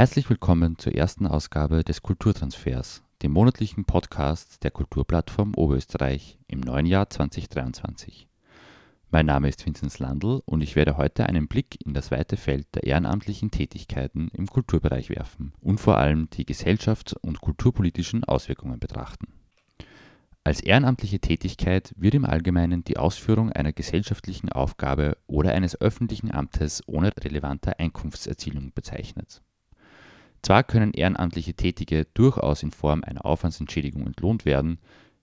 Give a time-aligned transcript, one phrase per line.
[0.00, 6.86] Herzlich willkommen zur ersten Ausgabe des Kulturtransfers, dem monatlichen Podcast der Kulturplattform Oberösterreich im neuen
[6.86, 8.26] Jahr 2023.
[9.10, 12.66] Mein Name ist Vinzenz Landl und ich werde heute einen Blick in das weite Feld
[12.74, 19.26] der ehrenamtlichen Tätigkeiten im Kulturbereich werfen und vor allem die gesellschafts- und kulturpolitischen Auswirkungen betrachten.
[20.44, 26.82] Als ehrenamtliche Tätigkeit wird im Allgemeinen die Ausführung einer gesellschaftlichen Aufgabe oder eines öffentlichen Amtes
[26.86, 29.42] ohne relevante Einkunftserzielung bezeichnet.
[30.42, 34.78] Zwar können ehrenamtliche Tätige durchaus in Form einer Aufwandsentschädigung entlohnt werden,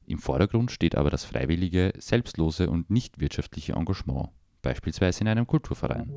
[0.09, 4.29] im Vordergrund steht aber das freiwillige, selbstlose und nicht wirtschaftliche Engagement,
[4.61, 6.09] beispielsweise in einem Kulturverein.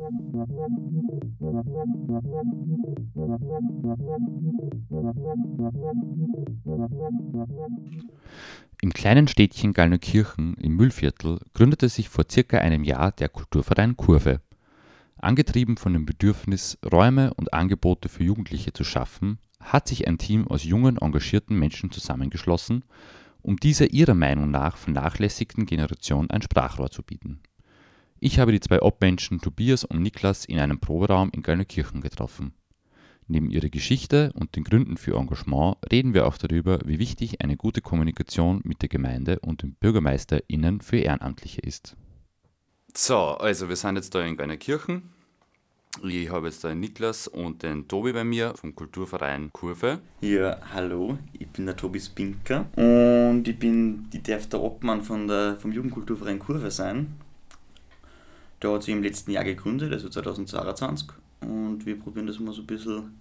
[8.81, 14.41] Im kleinen Städtchen Gallneukirchen im Müllviertel gründete sich vor circa einem Jahr der Kulturverein Kurve.
[15.23, 20.49] Angetrieben von dem Bedürfnis, Räume und Angebote für Jugendliche zu schaffen, hat sich ein Team
[20.49, 22.85] aus jungen, engagierten Menschen zusammengeschlossen,
[23.43, 27.41] um dieser ihrer Meinung nach vernachlässigten Generation ein Sprachrohr zu bieten.
[28.19, 32.55] Ich habe die zwei Obmenschen Tobias und Niklas in einem Proberaum in Gallneukirchen getroffen.
[33.29, 37.59] Neben ihrer Geschichte und den Gründen für Engagement reden wir auch darüber, wie wichtig eine
[37.59, 41.97] gute Kommunikation mit der Gemeinde und den BürgermeisterInnen für Ehrenamtliche ist.
[42.97, 45.03] So, also wir sind jetzt da in Gallneukirchen.
[46.03, 50.01] Ich habe jetzt den Niklas und den Tobi bei mir vom Kulturverein Kurve.
[50.21, 55.29] Ja, hallo, ich bin der Tobi Spinker und ich bin, ich darf der Obmann von
[55.29, 57.19] der, vom Jugendkulturverein Kurve sein.
[58.63, 61.09] Der hat sich im letzten Jahr gegründet, also 2022
[61.41, 63.19] und wir probieren das mal so ein bisschen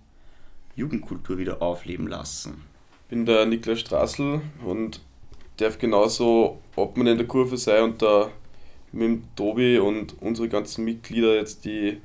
[0.75, 2.63] Jugendkultur wieder aufleben lassen.
[3.03, 5.01] Ich bin der Niklas Straßl und
[5.57, 8.31] darf genauso Obmann in der Kurve sein und da
[8.91, 12.01] mit dem Tobi und unsere ganzen Mitglieder jetzt die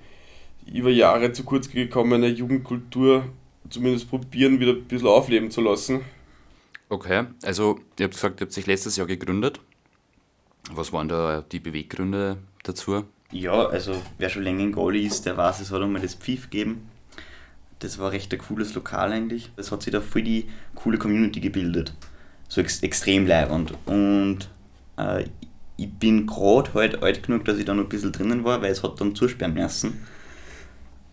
[0.66, 3.24] über Jahre zu kurz gekommene Jugendkultur
[3.68, 6.00] zumindest probieren, wieder ein bisschen aufleben zu lassen.
[6.88, 9.60] Okay, also ihr habt gesagt, ihr habt sich letztes Jahr gegründet.
[10.70, 13.04] Was waren da die Beweggründe dazu?
[13.32, 16.50] Ja, also wer schon länger in Goli ist, der weiß, es hat einmal das Pfiff
[16.50, 16.88] gegeben.
[17.80, 19.50] Das war recht ein cooles Lokal eigentlich.
[19.56, 21.94] Es hat sich da voll die coole Community gebildet.
[22.48, 23.74] So ex extrem leibend.
[23.86, 24.48] Und
[24.96, 25.24] äh,
[25.76, 28.70] ich bin gerade halt alt genug, dass ich da noch ein bisschen drinnen war, weil
[28.70, 30.06] es hat dann zusperren müssen.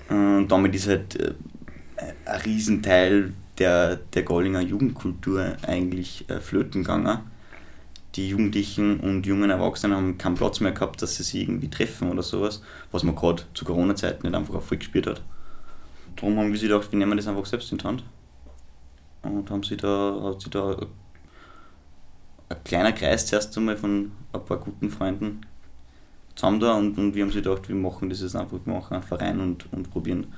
[0.09, 1.33] Und damit ist halt äh,
[2.25, 7.19] ein Riesenteil der, der Gollinger Jugendkultur eigentlich äh, flöten gegangen.
[8.15, 12.11] Die Jugendlichen und jungen Erwachsenen haben keinen Platz mehr gehabt, dass sie sich irgendwie treffen
[12.11, 12.61] oder sowas,
[12.91, 15.21] was man gerade zu Corona-Zeiten nicht einfach voll gespielt hat.
[16.17, 18.03] Darum haben wir sich gedacht, wir nehmen das einfach selbst in die Hand.
[19.21, 20.75] Und haben sie da, hat sich da
[22.51, 25.41] ein kleiner Kreis zuerst einmal von ein paar guten Freunden
[26.35, 28.95] zusammen da und, und wir haben sich gedacht, wir machen das jetzt einfach, wir machen
[28.95, 30.33] einen Verein und, und probieren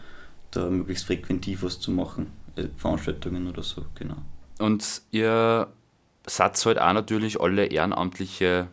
[0.52, 4.18] da möglichst frequentiv was zu machen, äh, Veranstaltungen oder so, genau.
[4.59, 5.68] Und ihr
[6.25, 8.68] seid halt auch natürlich alle ehrenamtliche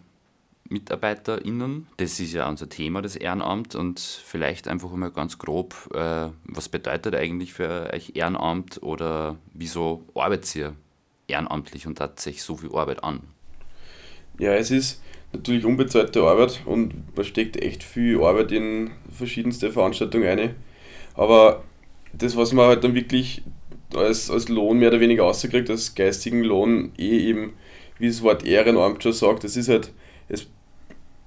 [0.69, 1.89] MitarbeiterInnen.
[1.97, 3.75] Das ist ja unser Thema, das Ehrenamt.
[3.75, 10.05] Und vielleicht einfach mal ganz grob, äh, was bedeutet eigentlich für euch Ehrenamt oder wieso
[10.15, 10.77] arbeitet ihr
[11.31, 13.21] ehrenamtlich und hat sich so viel Arbeit an?
[14.39, 15.03] Ja, es ist
[15.33, 20.55] natürlich unbezahlte Arbeit und man steckt echt viel Arbeit in verschiedenste Veranstaltungen ein.
[21.15, 21.65] Aber
[22.13, 23.43] das, was man halt dann wirklich
[23.95, 27.55] als, als Lohn mehr oder weniger rauskriegt, als geistigen Lohn, eh eben,
[27.99, 29.93] wie das Wort Ehrenamt schon sagt, das ist halt,
[30.29, 30.49] es,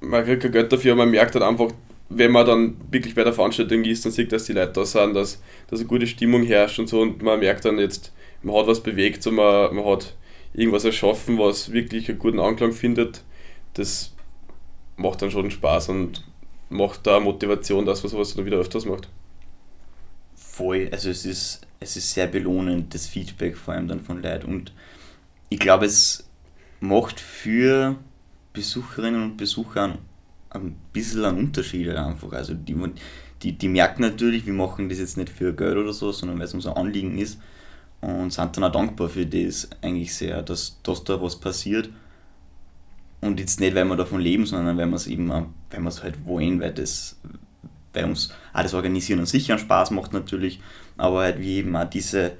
[0.01, 1.69] man kriegt kein Geld dafür, man merkt halt einfach,
[2.09, 5.13] wenn man dann wirklich bei der Veranstaltung ist, dann sieht, dass die Leute da sind,
[5.13, 8.67] dass, dass eine gute Stimmung herrscht und so und man merkt dann jetzt, man hat
[8.67, 10.15] was bewegt, so man, man hat
[10.53, 13.23] irgendwas erschaffen, was wirklich einen guten Anklang findet,
[13.73, 14.13] das
[14.97, 16.23] macht dann schon Spaß und
[16.69, 19.09] macht da Motivation, dass man sowas dann wieder öfters macht.
[20.35, 24.47] Voll, also es ist, es ist sehr belohnend, das Feedback vor allem dann von Leuten
[24.47, 24.73] und
[25.49, 26.29] ich glaube, es
[26.79, 27.95] macht für
[28.53, 29.97] Besucherinnen und Besucher
[30.49, 32.31] ein bisschen einen Unterschied einfach.
[32.33, 32.75] Also die,
[33.41, 36.45] die, die merken natürlich, wir machen das jetzt nicht für Geld oder so, sondern weil
[36.45, 37.39] es uns ein Anliegen ist
[38.03, 41.89] und sind dann auch dankbar für das eigentlich sehr, dass, dass da was passiert.
[43.21, 46.03] Und jetzt nicht, weil wir davon leben, sondern weil wir es eben, weil wir es
[46.03, 47.17] halt wollen, weil das,
[47.93, 50.59] bei uns auch das Organisieren und Sichern Spaß macht natürlich,
[50.97, 52.33] aber halt wie eben auch diese,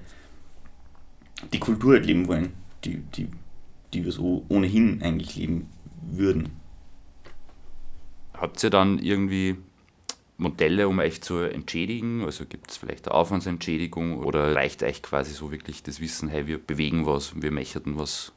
[1.54, 2.52] die Kultur halt leben wollen,
[2.84, 3.30] die, die,
[3.94, 5.70] die wir so ohnehin eigentlich leben
[6.12, 6.50] würden.
[8.34, 9.56] Habt ihr dann irgendwie
[10.38, 12.24] Modelle, um euch zu entschädigen?
[12.26, 16.48] Also gibt es vielleicht eine Aufwandsentschädigung oder reicht euch quasi so wirklich das Wissen, hey,
[16.48, 18.32] wir bewegen was, wir möchten was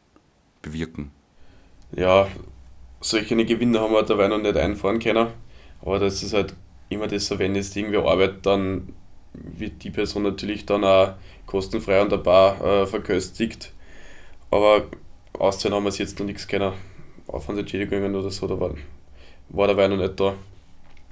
[0.62, 1.10] bewirken?
[1.92, 2.28] Ja,
[3.00, 5.28] solche Gewinne haben wir dabei noch nicht einfahren können,
[5.80, 6.54] aber das ist halt
[6.88, 8.92] immer das wenn jetzt irgendwie arbeitet, dann
[9.32, 11.14] wird die Person natürlich dann auch
[11.46, 13.72] kostenfrei an der Bar äh, verköstigt.
[14.50, 14.86] Aber
[15.38, 16.72] auszahlen haben wir es jetzt noch nichts können.
[17.26, 18.74] Aufwandsentschädigungen oder so, da war,
[19.48, 20.34] war dabei noch nicht da.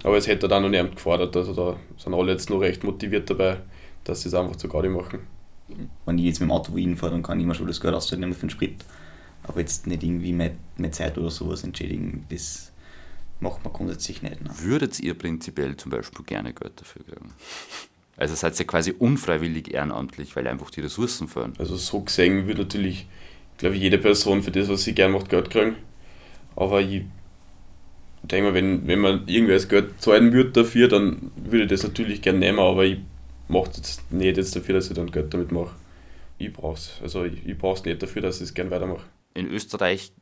[0.05, 1.37] Aber es hätte dann noch niemand gefordert.
[1.37, 3.57] Also da sind alle jetzt noch recht motiviert dabei,
[4.05, 5.21] dass sie es einfach zu Gaudi machen.
[6.05, 7.95] Wenn ich jetzt mit dem Auto wohin fahre, dann kann ich immer schon das Geld
[7.95, 8.85] auszahlen für den Sprit.
[9.43, 12.71] Aber jetzt nicht irgendwie mehr, mehr Zeit oder sowas entschädigen, das
[13.41, 14.43] macht man grundsätzlich nicht.
[14.43, 14.51] Ne?
[14.59, 17.33] Würdet ihr prinzipiell zum Beispiel gerne Geld dafür kriegen?
[18.17, 21.55] Also seid ihr quasi unfreiwillig ehrenamtlich, weil einfach die Ressourcen fehlen?
[21.59, 23.07] Also so gesehen würde natürlich,
[23.57, 25.77] glaube ich, jede Person für das, was sie gerne macht, Geld kriegen.
[26.57, 27.05] Aber ich
[28.29, 31.83] denke mal, wenn, wenn man irgendwer das Geld zahlen würde dafür, dann würde ich das
[31.83, 32.99] natürlich gerne nehmen, aber ich
[33.49, 35.75] mache das nicht jetzt dafür, dass ich dann Geld damit mache.
[36.39, 36.99] Ich brauche es.
[37.03, 39.05] Also ich, ich brauche es nicht dafür, dass ich es gerne weitermache.
[39.35, 40.13] In Österreich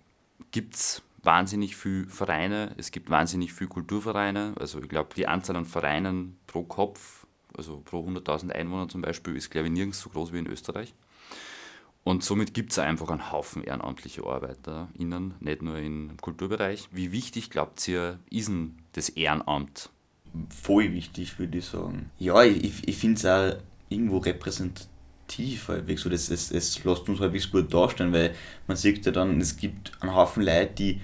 [0.50, 4.54] gibt es wahnsinnig viele Vereine, es gibt wahnsinnig viele Kulturvereine.
[4.58, 7.26] Also ich glaube, die Anzahl an Vereinen pro Kopf,
[7.56, 10.94] also pro 100.000 Einwohner zum Beispiel, ist glaube ich nirgends so groß wie in Österreich.
[12.04, 16.88] Und somit gibt es einfach einen Haufen ehrenamtliche ArbeiterInnen, nicht nur im Kulturbereich.
[16.90, 19.90] Wie wichtig glaubt ihr, ist denn das Ehrenamt?
[20.48, 22.10] Voll wichtig, würde ich sagen.
[22.18, 26.02] Ja, ich, ich finde es auch irgendwo repräsentativ halbwegs.
[26.02, 28.34] So, das, es, es lässt uns halbwegs gut darstellen, weil
[28.66, 31.00] man sieht ja dann, es gibt einen Haufen Leute, die,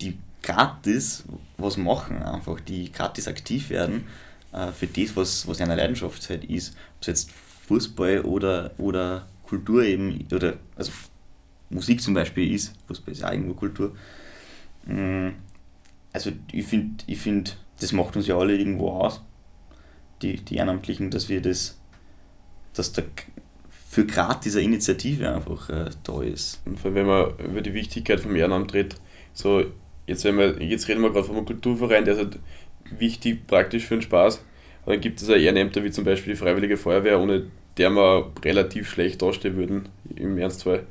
[0.00, 1.24] die gratis
[1.56, 4.08] was machen, einfach, die gratis aktiv werden
[4.52, 6.76] äh, für das, was, was eine Leidenschaft halt ist.
[6.96, 7.30] Ob es jetzt
[7.68, 10.92] Fußball oder, oder Kultur eben, oder also
[11.70, 13.96] Musik zum Beispiel ist, Fußball ist ja irgendwo Kultur.
[14.84, 15.30] Mm,
[16.12, 19.22] also ich finde, ich find, das macht uns ja alle irgendwo aus,
[20.22, 21.78] die, die Ehrenamtlichen, dass wir das,
[22.74, 23.02] dass da
[23.70, 26.60] für gerade diese Initiative einfach äh, da ist.
[26.64, 29.00] Und wenn man über die Wichtigkeit vom Ehrenamt redet,
[29.32, 29.64] so
[30.06, 32.38] jetzt, wenn wir, jetzt reden wir gerade einem Kulturverein, der ist halt
[32.98, 34.44] wichtig praktisch für den Spaß.
[34.86, 37.46] Aber dann gibt es auch Ehrenämter wie zum Beispiel die Freiwillige Feuerwehr, ohne
[37.76, 40.86] der wir relativ schlecht dastehen würden im Ernstfall.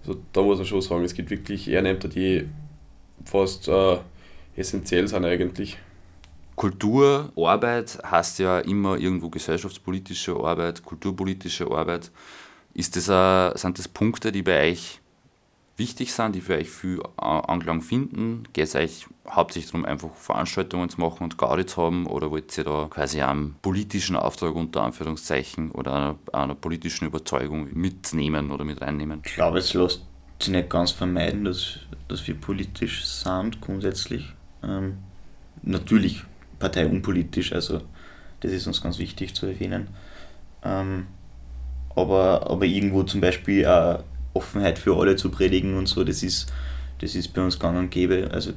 [0.00, 2.48] Also da muss man schon sagen, es gibt wirklich Ehrenämter, die
[3.24, 3.98] fast äh,
[4.56, 5.76] essentiell sind eigentlich.
[6.54, 12.12] Kultur, Arbeit heißt ja immer irgendwo gesellschaftspolitische Arbeit, kulturpolitische Arbeit.
[12.74, 15.00] Ist das, a, sind das Punkte, die bei euch
[15.76, 18.44] wichtig sind, die für euch viel Anklang finden?
[18.52, 22.06] Geht es euch hauptsächlich darum, einfach Veranstaltungen zu machen und Gaudi zu haben?
[22.06, 27.68] Oder wollt ihr da quasi einen politischen Auftrag unter Anführungszeichen oder einer, einer politischen Überzeugung
[27.72, 29.22] mitnehmen oder mit reinnehmen?
[29.24, 30.02] Ich glaube, es lässt
[30.40, 31.78] sich nicht ganz vermeiden, dass,
[32.08, 34.32] dass wir politisch sind, grundsätzlich.
[34.62, 34.98] Ähm,
[35.62, 36.24] natürlich
[36.58, 37.80] parteiunpolitisch, also
[38.40, 39.88] das ist uns ganz wichtig zu erwähnen.
[40.64, 41.06] Ähm,
[41.94, 44.02] aber, aber irgendwo zum Beispiel auch
[44.34, 46.52] Offenheit für alle zu predigen und so, das ist,
[47.00, 48.30] das ist bei uns gang und gäbe.
[48.32, 48.52] Also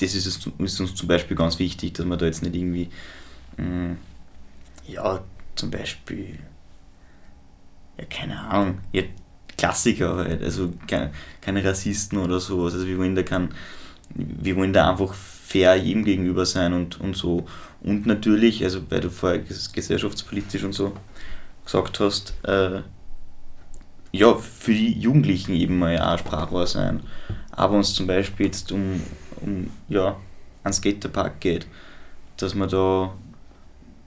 [0.00, 2.88] das ist, es, ist uns zum Beispiel ganz wichtig, dass man da jetzt nicht irgendwie,
[3.56, 3.96] mh, mm,
[4.88, 5.22] ja,
[5.54, 6.38] zum Beispiel,
[7.98, 9.02] ja, keine Ahnung, ja,
[9.56, 12.72] Klassiker halt, also keine, keine Rassisten oder sowas.
[12.72, 13.50] Also wir wollen da kein,
[14.14, 17.44] wir wollen da einfach fair jedem gegenüber sein und, und so.
[17.82, 20.94] Und natürlich, also weil du vorher gesellschaftspolitisch und so
[21.64, 22.80] gesagt hast, äh,
[24.12, 27.00] ja, für die Jugendlichen eben mal auch Sprachrohr sein.
[27.50, 29.00] Aber es zum Beispiel jetzt um,
[29.42, 30.16] um ja,
[30.64, 31.66] einen Skaterpark geht,
[32.36, 33.14] dass man da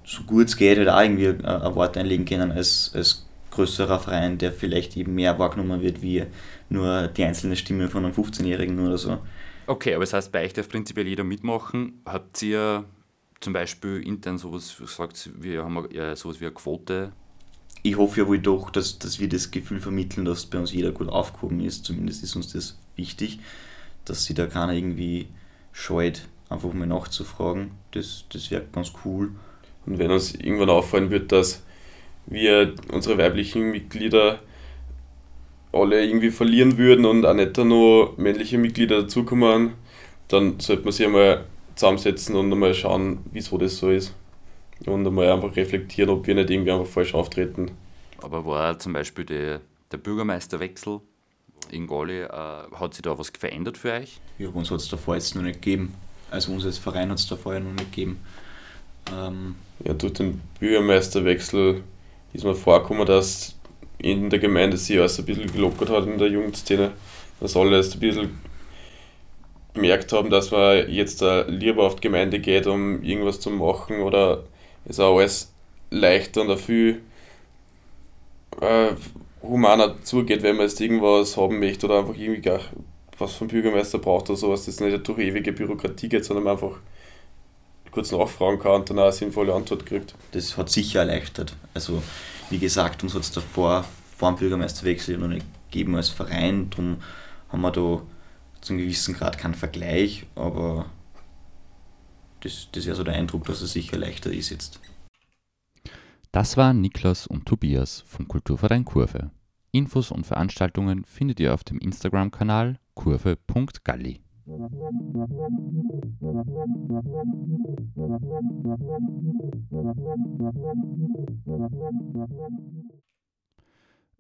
[0.06, 4.00] so gut es geht halt auch irgendwie ein, ein Wort einlegen können als, als größerer
[4.00, 6.26] Verein, der vielleicht eben mehr wahrgenommen wird wie
[6.70, 9.20] nur die einzelne Stimme von einem 15-Jährigen oder so.
[9.68, 12.02] Okay, aber das heißt, bei euch darf prinzipiell jeder mitmachen.
[12.06, 12.84] Habt ihr
[13.40, 17.14] zum Beispiel intern sowas gesagt, wir haben ja sowas wie eine Quote
[17.84, 20.92] ich hoffe ja wohl doch, dass, dass wir das Gefühl vermitteln, dass bei uns jeder
[20.92, 21.86] gut aufgehoben ist.
[21.86, 23.40] Zumindest ist uns das wichtig,
[24.06, 25.28] dass sich da keiner irgendwie
[25.72, 27.72] scheut, einfach mal nachzufragen.
[27.92, 29.32] Das, das wäre ganz cool.
[29.86, 31.64] Und wenn uns irgendwann auffallen wird, dass
[32.26, 34.40] wir unsere weiblichen Mitglieder
[35.72, 39.74] alle irgendwie verlieren würden und auch nicht nur männliche Mitglieder dazukommen,
[40.28, 41.46] dann sollte man sich einmal
[41.76, 44.14] zusammensetzen und einmal schauen, wieso das so ist
[44.86, 47.72] und einmal einfach reflektieren, ob wir nicht irgendwie einfach falsch auftreten.
[48.22, 49.58] Aber war zum Beispiel die,
[49.92, 51.02] der Bürgermeisterwechsel
[51.72, 54.20] in Gali, äh, hat sich da was verändert für euch?
[54.38, 55.94] Ja, uns hat es davor jetzt noch nicht gegeben.
[56.32, 58.20] Also uns als Verein hat es davor ja noch nicht gegeben.
[59.12, 61.84] Ähm, Ja, durch den Bürgermeisterwechsel
[62.34, 63.56] ist mir vorgekommen, dass
[63.98, 66.92] in der Gemeinde sich alles ein bisschen gelockert hat in der Jugendszene.
[67.40, 68.40] Dass alle erst ein bisschen
[69.74, 74.44] gemerkt haben, dass man jetzt lieber auf die Gemeinde geht, um irgendwas zu machen oder
[74.86, 75.52] es auch alles
[75.90, 77.02] leichter und viel
[78.62, 78.92] äh,
[79.44, 82.60] humaner zugeht, wenn man jetzt irgendwas haben möchte oder einfach irgendwie gar
[83.20, 86.78] was vom Bürgermeister braucht oder sowas, das nicht durch ewige Bürokratie geht, sondern man einfach
[87.92, 90.16] kurz nachfragen kann und dann eine sinnvolle Antwort kriegt.
[90.32, 91.56] das hat sicher erleichtert.
[91.76, 92.02] Also,
[92.50, 93.86] wie gesagt, uns hat es davor,
[94.18, 96.70] vor dem Bürgermeisterwechsel, noch nicht gegeben als Verein.
[96.72, 96.98] Darum
[97.50, 98.02] haben wir da
[98.62, 100.88] zu einem gewissen Grad keinen Vergleich, aber
[102.42, 104.80] das, das wäre so der Eindruck, dass es sicher leichter ist jetzt.
[106.34, 109.30] Das waren Niklas und Tobias vom Kulturverein Kurve.
[109.72, 114.20] Infos und Veranstaltungen findet ihr auf dem Instagram-Kanal kurve.galli.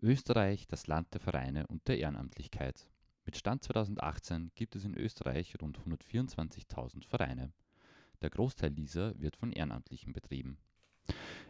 [0.03, 2.87] Österreich, das Land der Vereine und der Ehrenamtlichkeit.
[3.25, 7.53] Mit Stand 2018 gibt es in Österreich rund 124.000 Vereine.
[8.21, 10.59] Der Großteil dieser wird von Ehrenamtlichen betrieben.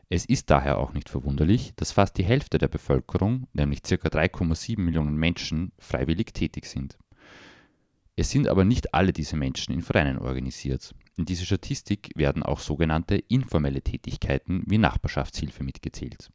[0.10, 3.96] Es ist daher auch nicht verwunderlich, dass fast die Hälfte der Bevölkerung, nämlich ca.
[3.96, 6.98] 3,7 Millionen Menschen, freiwillig tätig sind.
[8.16, 10.94] Es sind aber nicht alle diese Menschen in Vereinen organisiert.
[11.18, 16.30] In diese Statistik werden auch sogenannte informelle Tätigkeiten wie Nachbarschaftshilfe mitgezählt.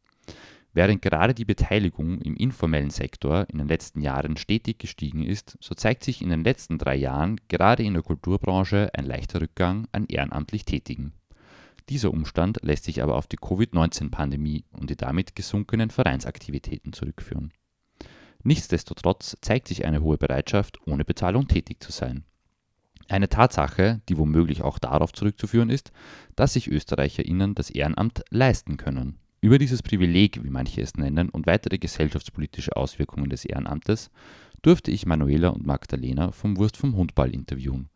[0.72, 5.75] Während gerade die Beteiligung im informellen Sektor in den letzten Jahren stetig gestiegen ist, so
[5.75, 10.06] zeigt sich in den letzten drei Jahren gerade in der Kulturbranche ein leichter Rückgang an
[10.06, 11.12] ehrenamtlich Tätigen.
[11.88, 17.52] Dieser Umstand lässt sich aber auf die Covid-19-Pandemie und die damit gesunkenen Vereinsaktivitäten zurückführen.
[18.42, 22.25] Nichtsdestotrotz zeigt sich eine hohe Bereitschaft, ohne Bezahlung tätig zu sein.
[23.09, 25.92] Eine Tatsache, die womöglich auch darauf zurückzuführen ist,
[26.37, 29.18] dass sich ÖsterreicherInnen das Ehrenamt leisten können.
[29.40, 34.11] Über dieses Privileg, wie manche es nennen, und weitere gesellschaftspolitische Auswirkungen des Ehrenamtes
[34.62, 37.88] durfte ich Manuela und Magdalena vom Wurst vom Hundball interviewen.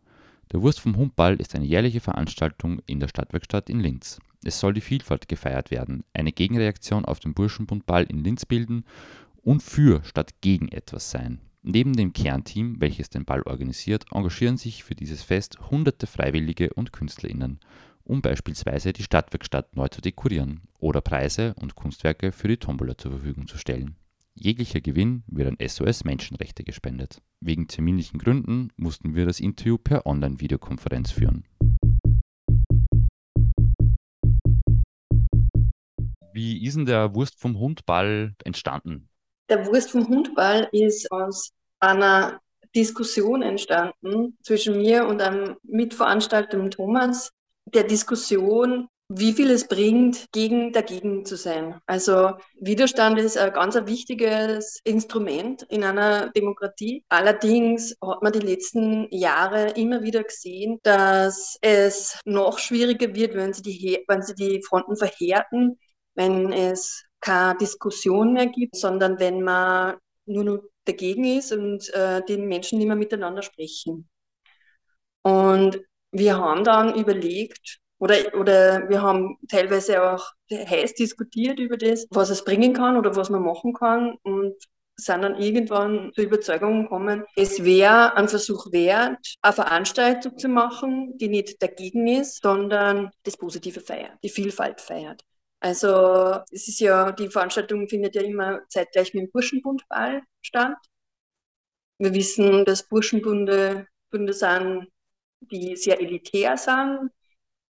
[0.52, 4.18] Der Wurst vom Hundball ist eine jährliche Veranstaltung in der Stadtwerkstatt in Linz.
[4.44, 8.84] Es soll die Vielfalt gefeiert werden, eine Gegenreaktion auf den Burschenbundball in Linz bilden
[9.40, 11.40] und für statt gegen etwas sein.
[11.62, 16.92] Neben dem Kernteam, welches den Ball organisiert, engagieren sich für dieses Fest hunderte Freiwillige und
[16.92, 17.58] KünstlerInnen,
[18.04, 23.12] um beispielsweise die Stadtwerkstatt neu zu dekorieren oder Preise und Kunstwerke für die Tombola zur
[23.12, 23.96] Verfügung zu stellen.
[24.34, 27.22] Jeglicher Gewinn wird an SOS Menschenrechte gespendet.
[27.44, 31.44] Wegen terminlichen Gründen mussten wir das Interview per Online-Videokonferenz führen.
[36.32, 39.08] Wie ist denn der Wurst vom Hundball entstanden?
[39.48, 42.40] Der Wurst vom Hundball ist aus einer
[42.76, 47.32] Diskussion entstanden zwischen mir und einem Mitveranstalter, Thomas,
[47.66, 51.80] der Diskussion, wie viel es bringt, gegen dagegen zu sein.
[51.86, 57.04] Also Widerstand ist ein ganz wichtiges Instrument in einer Demokratie.
[57.08, 63.52] Allerdings hat man die letzten Jahre immer wieder gesehen, dass es noch schwieriger wird, wenn
[63.52, 65.78] sie die, wenn sie die Fronten verhärten,
[66.14, 72.22] wenn es keine Diskussion mehr gibt, sondern wenn man nur noch dagegen ist und äh,
[72.26, 74.08] die Menschen nicht mehr miteinander sprechen.
[75.22, 82.04] Und wir haben dann überlegt, oder, oder wir haben teilweise auch heiß diskutiert über das,
[82.10, 84.56] was es bringen kann oder was man machen kann und
[84.96, 91.16] sind dann irgendwann zur Überzeugung gekommen, es wäre ein Versuch wert, eine Veranstaltung zu machen,
[91.18, 95.22] die nicht dagegen ist, sondern das Positive feiert, die Vielfalt feiert.
[95.60, 100.76] Also es ist ja, die Veranstaltung findet ja immer zeitgleich mit dem Burschenbundball statt.
[101.98, 104.88] Wir wissen, dass Burschenbunde Bunde sind,
[105.40, 107.10] die sehr elitär sind,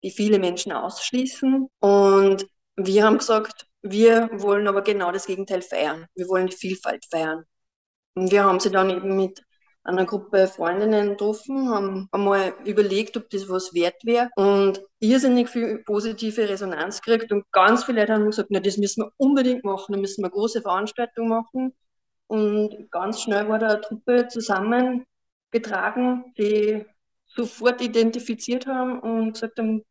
[0.03, 1.67] die viele Menschen ausschließen.
[1.79, 6.05] Und wir haben gesagt, wir wollen aber genau das Gegenteil feiern.
[6.15, 7.43] Wir wollen die Vielfalt feiern.
[8.15, 9.41] Und wir haben sie dann eben mit
[9.83, 15.79] einer Gruppe Freundinnen getroffen, haben einmal überlegt, ob das was wert wäre und irrsinnig viel
[15.85, 19.93] positive Resonanz gekriegt und ganz viele Leute haben gesagt, na, das müssen wir unbedingt machen,
[19.93, 21.73] da müssen wir eine große Veranstaltung machen
[22.27, 26.85] und ganz schnell war da eine Truppe zusammengetragen, die
[27.27, 29.83] sofort identifiziert haben und gesagt haben,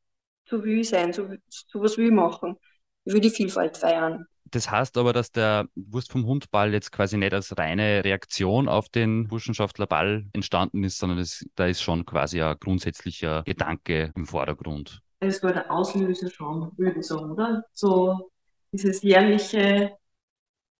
[0.48, 2.56] so will ich sein, so, so was will ich machen.
[3.04, 4.26] Ich will die Vielfalt feiern.
[4.50, 8.88] Das heißt aber, dass der Wurst vom Hundball jetzt quasi nicht als reine Reaktion auf
[8.88, 15.02] den Burschenschaftlerball entstanden ist, sondern es, da ist schon quasi ein grundsätzlicher Gedanke im Vordergrund.
[15.20, 17.64] Es war der Auslöser schon, würde ich sagen, oder?
[17.72, 18.30] So
[18.72, 19.96] dieses jährliche,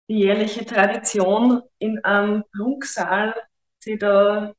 [0.07, 3.35] die jährliche Tradition in einem Prunksaal,
[3.79, 4.53] sich da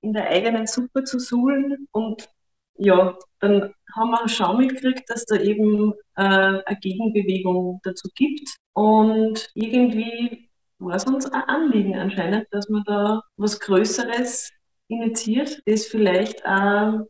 [0.00, 2.28] in der eigenen Suppe zu suhlen und
[2.76, 8.48] ja, dann haben wir schon mitgekriegt, dass da eben äh, eine Gegenbewegung dazu gibt.
[8.72, 14.50] Und irgendwie war es uns ein Anliegen anscheinend, dass man da was Größeres
[14.88, 17.06] initiiert, das vielleicht auch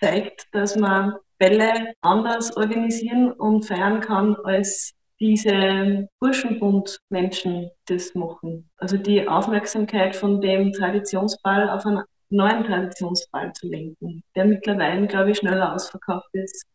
[0.00, 8.70] zeigt, dass man Bälle anders organisieren und feiern kann, als diese Burschenbund-Menschen das machen.
[8.76, 15.30] Also die Aufmerksamkeit von dem Traditionsball auf einen neuen Traditionsball zu lenken, der mittlerweile, glaube
[15.30, 16.66] ich, schneller ausverkauft ist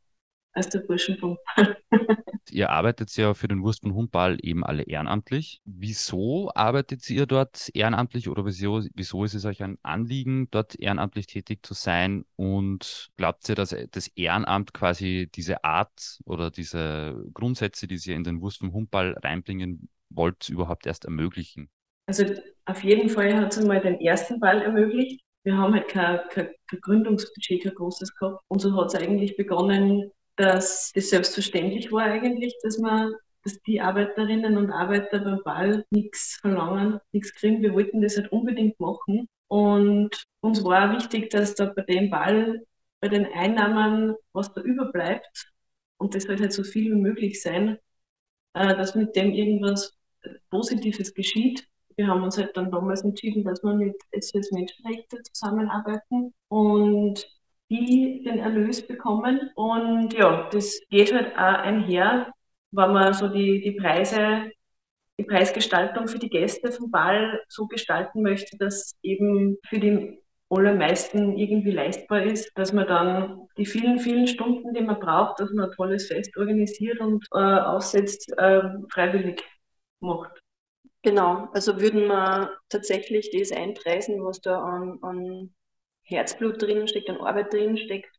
[0.53, 1.77] als der Burschenbundball.
[2.50, 5.62] ihr arbeitet ja für den Wurst- und Hundball eben alle ehrenamtlich.
[5.65, 11.27] Wieso arbeitet ihr dort ehrenamtlich oder wieso, wieso ist es euch ein Anliegen, dort ehrenamtlich
[11.27, 12.25] tätig zu sein?
[12.36, 18.24] Und glaubt ihr, dass das Ehrenamt quasi diese Art oder diese Grundsätze, die ihr in
[18.24, 21.70] den Wurst- und Hundball reinbringen wollt, überhaupt erst ermöglichen?
[22.08, 22.25] Also
[22.65, 25.22] auf jeden Fall hat es einmal den ersten Ball ermöglicht.
[25.43, 28.43] Wir haben halt kein, kein, kein Gründungsbudget, kein großes gehabt.
[28.48, 33.81] Und so hat es eigentlich begonnen, dass es selbstverständlich war eigentlich, dass man dass die
[33.81, 37.62] Arbeiterinnen und Arbeiter beim Ball nichts verlangen, nichts kriegen.
[37.62, 39.27] Wir wollten das halt unbedingt machen.
[39.48, 42.63] Und uns war wichtig, dass da bei dem Ball,
[43.00, 45.51] bei den Einnahmen, was da überbleibt,
[45.98, 47.77] und das sollte halt so viel wie möglich sein,
[48.53, 49.98] äh, dass mit dem irgendwas
[50.50, 51.67] Positives geschieht.
[52.01, 57.27] Wir haben uns halt dann damals entschieden, dass wir mit SOS Menschenrechte zusammenarbeiten und
[57.70, 59.51] die den Erlös bekommen.
[59.53, 62.34] Und ja, das geht halt auch einher,
[62.72, 64.50] wenn man so die, die Preise,
[65.20, 70.17] die Preisgestaltung für die Gäste vom Ball so gestalten möchte, dass eben für die
[70.50, 75.51] allermeisten irgendwie leistbar ist, dass man dann die vielen, vielen Stunden, die man braucht, dass
[75.51, 79.43] man ein tolles Fest organisiert und äh, aufsetzt, äh, freiwillig
[80.00, 80.40] macht.
[81.03, 85.53] Genau, also würden wir tatsächlich das einpreisen, was da an, an
[86.03, 88.10] Herzblut drin steckt, an Arbeit drin steckt,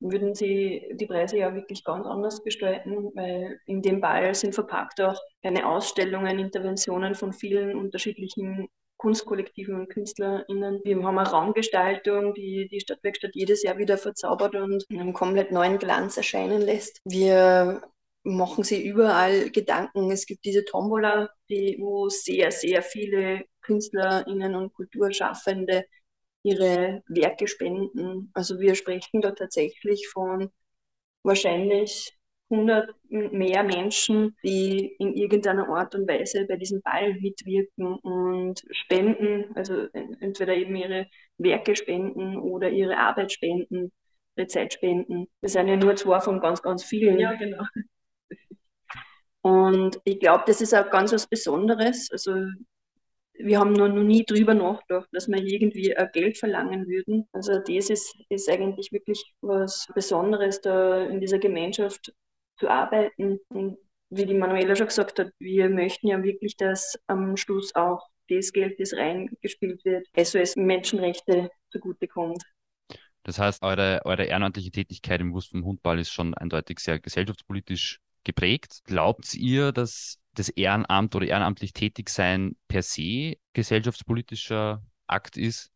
[0.00, 5.00] würden sie die Preise ja wirklich ganz anders gestalten, weil in dem Ball sind verpackt
[5.02, 10.80] auch kleine Ausstellungen, Interventionen von vielen unterschiedlichen Kunstkollektiven und KünstlerInnen.
[10.84, 15.78] Wir haben eine Raumgestaltung, die die Stadtwerkstatt jedes Jahr wieder verzaubert und einen komplett neuen
[15.78, 17.00] Glanz erscheinen lässt.
[17.04, 17.82] Wir
[18.22, 20.10] machen sie überall Gedanken.
[20.10, 25.84] Es gibt diese Tombola, die, wo sehr, sehr viele KünstlerInnen und Kulturschaffende
[26.42, 28.30] ihre Werke spenden.
[28.34, 30.50] Also wir sprechen da tatsächlich von
[31.22, 32.16] wahrscheinlich
[32.50, 39.54] 100 mehr Menschen, die in irgendeiner Art und Weise bei diesem Ball mitwirken und spenden,
[39.54, 39.86] also
[40.20, 41.06] entweder eben ihre
[41.38, 43.92] Werke spenden oder ihre Arbeit spenden,
[44.36, 45.28] ihre Zeit spenden.
[45.40, 47.20] Das sind ja nur zwei von ganz, ganz vielen.
[47.20, 47.62] Ja, genau.
[49.42, 52.10] Und ich glaube, das ist auch ganz was Besonderes.
[52.10, 52.32] Also
[53.32, 57.26] wir haben noch, noch nie drüber nachgedacht, dass wir irgendwie Geld verlangen würden.
[57.32, 62.12] Also das ist, ist eigentlich wirklich was Besonderes, da in dieser Gemeinschaft
[62.58, 63.40] zu arbeiten.
[63.48, 63.78] Und
[64.10, 68.52] wie die Manuela schon gesagt hat, wir möchten ja wirklich, dass am Schluss auch das
[68.52, 72.42] Geld, das reingespielt wird, SOS Menschenrechte zugutekommt.
[73.22, 78.00] Das heißt, eure, eure ehrenamtliche Tätigkeit im Wurst vom Hundball ist schon eindeutig sehr gesellschaftspolitisch
[78.24, 78.80] geprägt.
[78.84, 85.70] Glaubt ihr, dass das Ehrenamt oder ehrenamtlich tätig sein per se gesellschaftspolitischer Akt ist?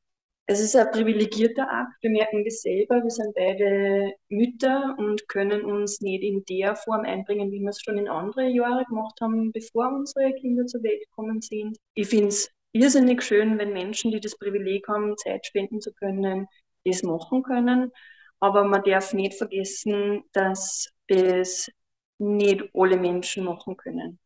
[0.46, 1.94] Es ist ein privilegierter Akt.
[2.02, 3.02] Wir merken das selber.
[3.02, 7.80] Wir sind beide Mütter und können uns nicht in der Form einbringen, wie wir es
[7.80, 11.78] schon in andere Jahre gemacht haben, bevor unsere Kinder zur Welt gekommen sind.
[11.94, 16.46] Ich finde es irrsinnig schön, wenn Menschen, die das Privileg haben, Zeit spenden zu können,
[16.85, 17.90] das machen können.
[18.38, 21.70] Aber man darf nicht vergessen, dass das
[22.18, 24.18] nicht alle Menschen machen können.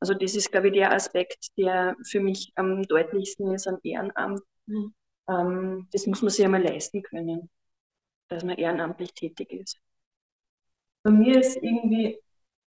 [0.00, 4.42] Also das ist, glaube ich, der Aspekt, der für mich am deutlichsten ist am Ehrenamt.
[4.66, 4.94] Mhm.
[5.28, 7.50] Ähm, das muss man sich einmal leisten können,
[8.28, 9.78] dass man ehrenamtlich tätig ist.
[11.02, 12.18] Bei mir ist irgendwie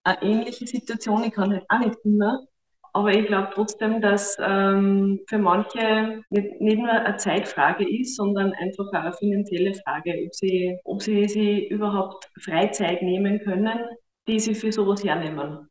[0.04, 1.24] eine ähnliche Situation.
[1.24, 2.46] Ich kann halt auch nicht immer,
[2.92, 8.52] aber ich glaube trotzdem, dass ähm, für manche nicht, nicht, nur eine Zeitfrage ist, sondern
[8.52, 13.80] einfach auch eine finanzielle Frage, ob sie, ob sie sich überhaupt Freizeit nehmen können,
[14.26, 15.68] die sie für sowas hernehmen.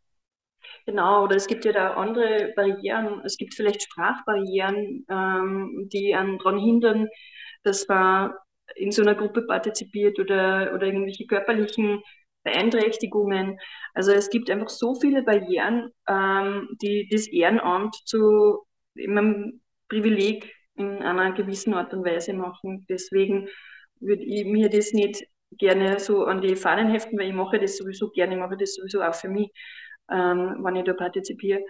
[0.85, 3.21] Genau, oder es gibt ja da andere Barrieren.
[3.25, 7.07] Es gibt vielleicht Sprachbarrieren, ähm, die einen daran hindern,
[7.63, 8.31] dass man
[8.75, 12.01] in so einer Gruppe partizipiert oder, oder irgendwelche körperlichen
[12.43, 13.59] Beeinträchtigungen.
[13.93, 18.65] Also es gibt einfach so viele Barrieren, ähm, die das Ehrenamt zu
[18.97, 22.85] einem Privileg in einer gewissen Art und Weise machen.
[22.89, 23.47] Deswegen
[23.99, 25.23] würde ich mir das nicht
[25.57, 28.75] gerne so an die Fahnen heften, weil ich mache das sowieso gerne, ich mache das
[28.75, 29.51] sowieso auch für mich
[30.11, 31.63] ähm, wenn ich da partizipiere,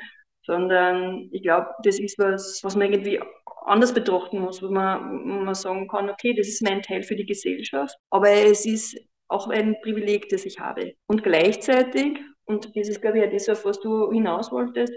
[0.44, 3.22] sondern ich glaube, das ist was, was man irgendwie
[3.66, 7.16] anders betrachten muss, wo man, wo man sagen kann, okay, das ist mein Teil für
[7.16, 10.94] die Gesellschaft, aber es ist auch ein Privileg, das ich habe.
[11.08, 14.94] Und gleichzeitig, und das ist, glaube ich, auch das, auf was du hinaus wolltest,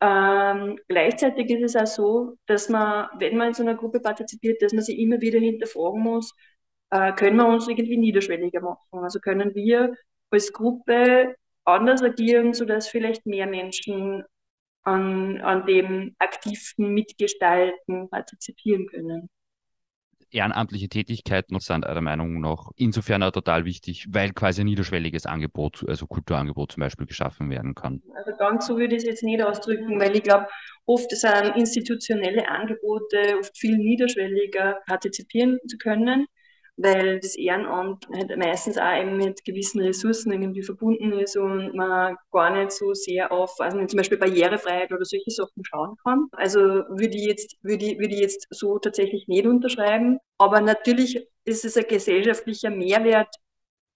[0.00, 4.62] ähm, gleichzeitig ist es auch so, dass man, wenn man in so einer Gruppe partizipiert,
[4.62, 6.34] dass man sich immer wieder hinterfragen muss,
[6.90, 9.02] äh, können wir uns irgendwie niederschwelliger machen?
[9.02, 9.94] Also können wir
[10.30, 14.24] als Gruppe anders agieren, sodass vielleicht mehr Menschen
[14.84, 19.28] an, an dem aktiven Mitgestalten partizipieren können.
[20.30, 25.86] Ehrenamtliche Tätigkeiten sind eurer Meinung nach insofern auch total wichtig, weil quasi ein niederschwelliges Angebot,
[25.88, 28.02] also Kulturangebot zum Beispiel, geschaffen werden kann.
[28.14, 30.46] Also ganz so würde ich es jetzt nicht ausdrücken, weil ich glaube,
[30.84, 36.26] oft sind institutionelle Angebote oft viel niederschwelliger partizipieren zu können
[36.78, 42.16] weil das Ehrenamt halt meistens auch eben mit gewissen Ressourcen irgendwie verbunden ist und man
[42.30, 46.28] gar nicht so sehr auf, also zum Beispiel Barrierefreiheit oder solche Sachen schauen kann.
[46.32, 50.18] Also würde ich jetzt, würde ich, würde ich jetzt so tatsächlich nicht unterschreiben.
[50.38, 53.34] Aber natürlich ist es ein gesellschaftlicher Mehrwert,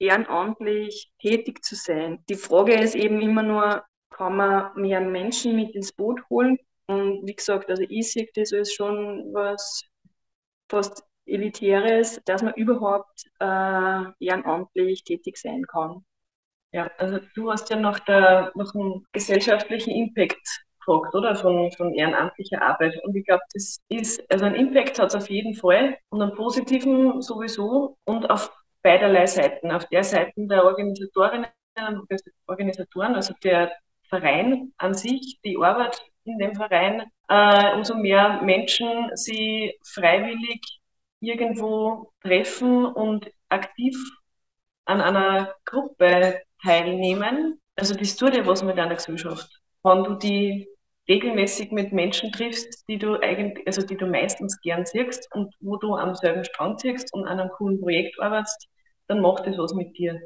[0.01, 2.25] ehrenamtlich tätig zu sein.
[2.29, 6.59] Die Frage ist eben immer nur, kann man mehr Menschen mit ins Boot holen?
[6.87, 9.85] Und wie gesagt, also ich sehe das als schon was
[10.69, 16.05] fast Elitäres, dass man überhaupt äh, ehrenamtlich tätig sein kann.
[16.73, 21.37] Ja, also du hast ja nach, der, nach dem gesellschaftlichen Impact gefragt, oder?
[21.37, 22.99] Von, von ehrenamtlicher Arbeit.
[23.05, 26.35] Und ich glaube, das ist, also ein Impact hat es auf jeden Fall und einen
[26.35, 28.51] positiven sowieso und auf
[28.83, 29.71] beiderlei Seiten.
[29.71, 32.09] Auf der Seite der Organisatorinnen und
[32.47, 33.73] Organisatoren, also der
[34.09, 40.82] Verein an sich, die Arbeit in dem Verein, äh, umso mehr Menschen sie freiwillig
[41.23, 43.97] irgendwo treffen und aktiv
[44.85, 47.61] an einer Gruppe teilnehmen.
[47.77, 49.49] Also das tut ja was mit einer Gesellschaft.
[49.83, 50.69] Wenn du die
[51.09, 55.77] regelmäßig mit Menschen triffst, die du eigentlich, also die du meistens gern siehst und wo
[55.77, 58.69] du am selben Strang ziehst und an einem coolen Projekt arbeitest,
[59.09, 60.21] dann macht das was mit dir.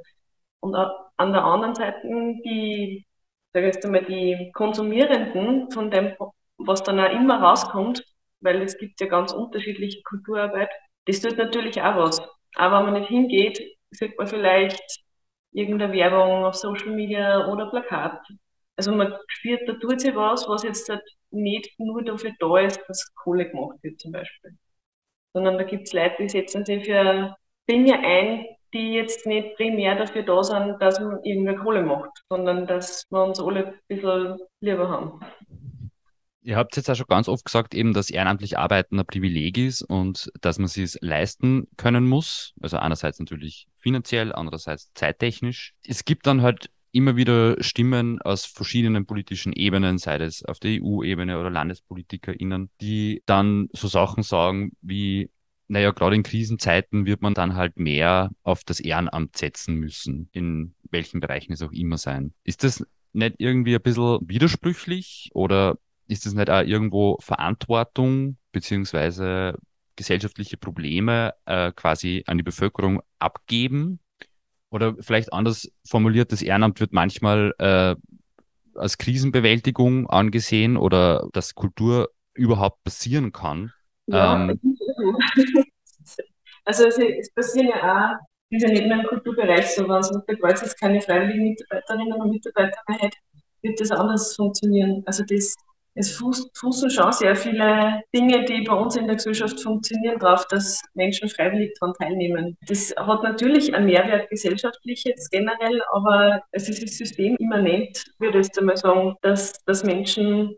[0.61, 2.01] Und an der anderen Seite
[2.45, 3.07] die,
[3.53, 6.15] sag ich jetzt die Konsumierenden von dem,
[6.59, 8.03] was dann auch immer rauskommt,
[8.41, 10.71] weil es gibt ja ganz unterschiedliche Kulturarbeit,
[11.07, 12.21] das tut natürlich auch was.
[12.57, 14.81] Aber wenn man nicht hingeht, sieht man vielleicht
[15.53, 18.21] irgendeine Werbung auf Social Media oder Plakat.
[18.77, 22.83] Also man spürt, da tut sich was, was jetzt halt nicht nur dafür da ist,
[22.89, 24.57] dass Kohle gemacht wird zum Beispiel.
[25.33, 27.37] Sondern da gibt es Leute, die setzen sich für
[27.69, 32.67] Dinge ein, die jetzt nicht primär dafür da sind, dass man irgendeine Kohle macht, sondern
[32.67, 35.21] dass wir uns alle ein bisschen lieber haben.
[36.47, 39.83] Ihr habt jetzt ja schon ganz oft gesagt, eben, dass ehrenamtlich Arbeiten ein Privileg ist
[39.83, 42.55] und dass man es leisten können muss.
[42.61, 45.75] Also einerseits natürlich finanziell, andererseits zeittechnisch.
[45.85, 50.81] Es gibt dann halt immer wieder Stimmen aus verschiedenen politischen Ebenen, sei es auf der
[50.81, 55.31] EU-Ebene oder LandespolitikerInnen, die dann so Sachen sagen wie,
[55.67, 60.77] naja, gerade in Krisenzeiten wird man dann halt mehr auf das Ehrenamt setzen müssen, in
[60.93, 62.35] welchen Bereichen es auch immer sein.
[62.45, 65.77] Ist das nicht irgendwie ein bisschen widersprüchlich oder
[66.09, 69.59] ist es nicht auch irgendwo Verantwortung beziehungsweise
[69.97, 74.01] gesellschaftliche Probleme äh, quasi an die Bevölkerung abgeben?
[74.71, 77.95] Oder vielleicht anders formuliert, das Ehrenamt wird manchmal äh,
[78.75, 83.73] als Krisenbewältigung angesehen oder dass Kultur überhaupt passieren kann.
[84.07, 84.61] Ja, ähm,
[86.65, 88.17] also es, es passieren ja auch,
[88.51, 91.51] ist ja nicht nur im Kulturbereich so, wenn es mit der Kreuz jetzt keine freiwilligen
[91.51, 93.15] Mitarbeiterinnen und Mitarbeiter mehr hat,
[93.63, 95.03] wird das anders funktionieren.
[95.07, 95.55] Also das
[95.97, 100.83] es fußen schon sehr viele Dinge, die bei uns in der Gesellschaft funktionieren, darauf, dass
[100.95, 102.57] Menschen freiwillig daran teilnehmen.
[102.69, 108.41] Das hat natürlich einen Mehrwert gesellschaftlich jetzt generell, aber es ist das System immanent, würde
[108.41, 110.55] ich einmal sagen, dass, dass Menschen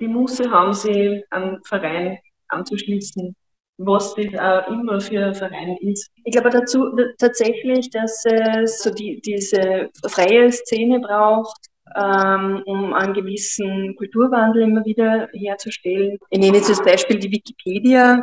[0.00, 3.34] die Muße haben, sich an Verein anzuschließen
[3.78, 6.08] was das auch immer für ein Verein ist.
[6.24, 6.84] Ich glaube dazu
[7.18, 14.84] tatsächlich, dass es so die, diese freie Szene braucht, ähm, um einen gewissen Kulturwandel immer
[14.84, 16.18] wieder herzustellen.
[16.30, 18.22] Ich nehme jetzt als Beispiel die Wikipedia.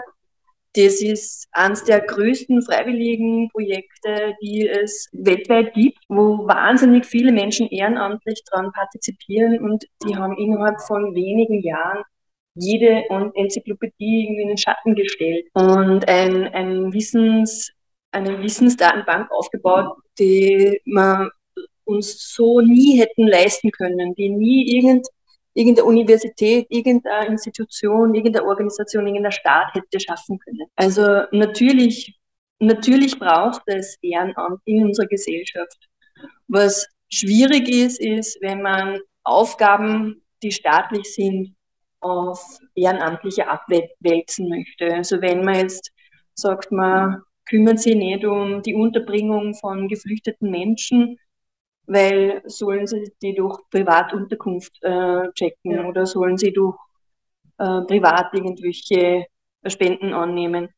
[0.76, 7.68] Das ist eines der größten freiwilligen Projekte, die es weltweit gibt, wo wahnsinnig viele Menschen
[7.70, 12.04] ehrenamtlich daran partizipieren und die haben innerhalb von wenigen Jahren
[12.54, 17.72] jede Enzyklopädie irgendwie in den Schatten gestellt und ein, ein Wissens,
[18.12, 21.30] eine Wissensdatenbank aufgebaut, die man
[21.90, 25.08] uns so nie hätten leisten können, die nie irgend,
[25.54, 30.68] irgendeine Universität, irgendeine Institution, irgendeine Organisation, irgendein Staat hätte schaffen können.
[30.76, 32.18] Also natürlich,
[32.60, 35.90] natürlich braucht es Ehrenamt in unserer Gesellschaft.
[36.48, 41.56] Was schwierig ist, ist, wenn man Aufgaben, die staatlich sind,
[42.02, 44.94] auf Ehrenamtliche abwälzen möchte.
[44.94, 45.92] Also wenn man jetzt
[46.34, 51.18] sagt, man kümmert sich nicht um die Unterbringung von geflüchteten Menschen,
[51.90, 55.86] weil sollen sie die durch Privatunterkunft äh, checken ja.
[55.86, 56.78] oder sollen sie durch
[57.58, 59.26] äh, privat irgendwelche
[59.66, 60.70] Spenden annehmen.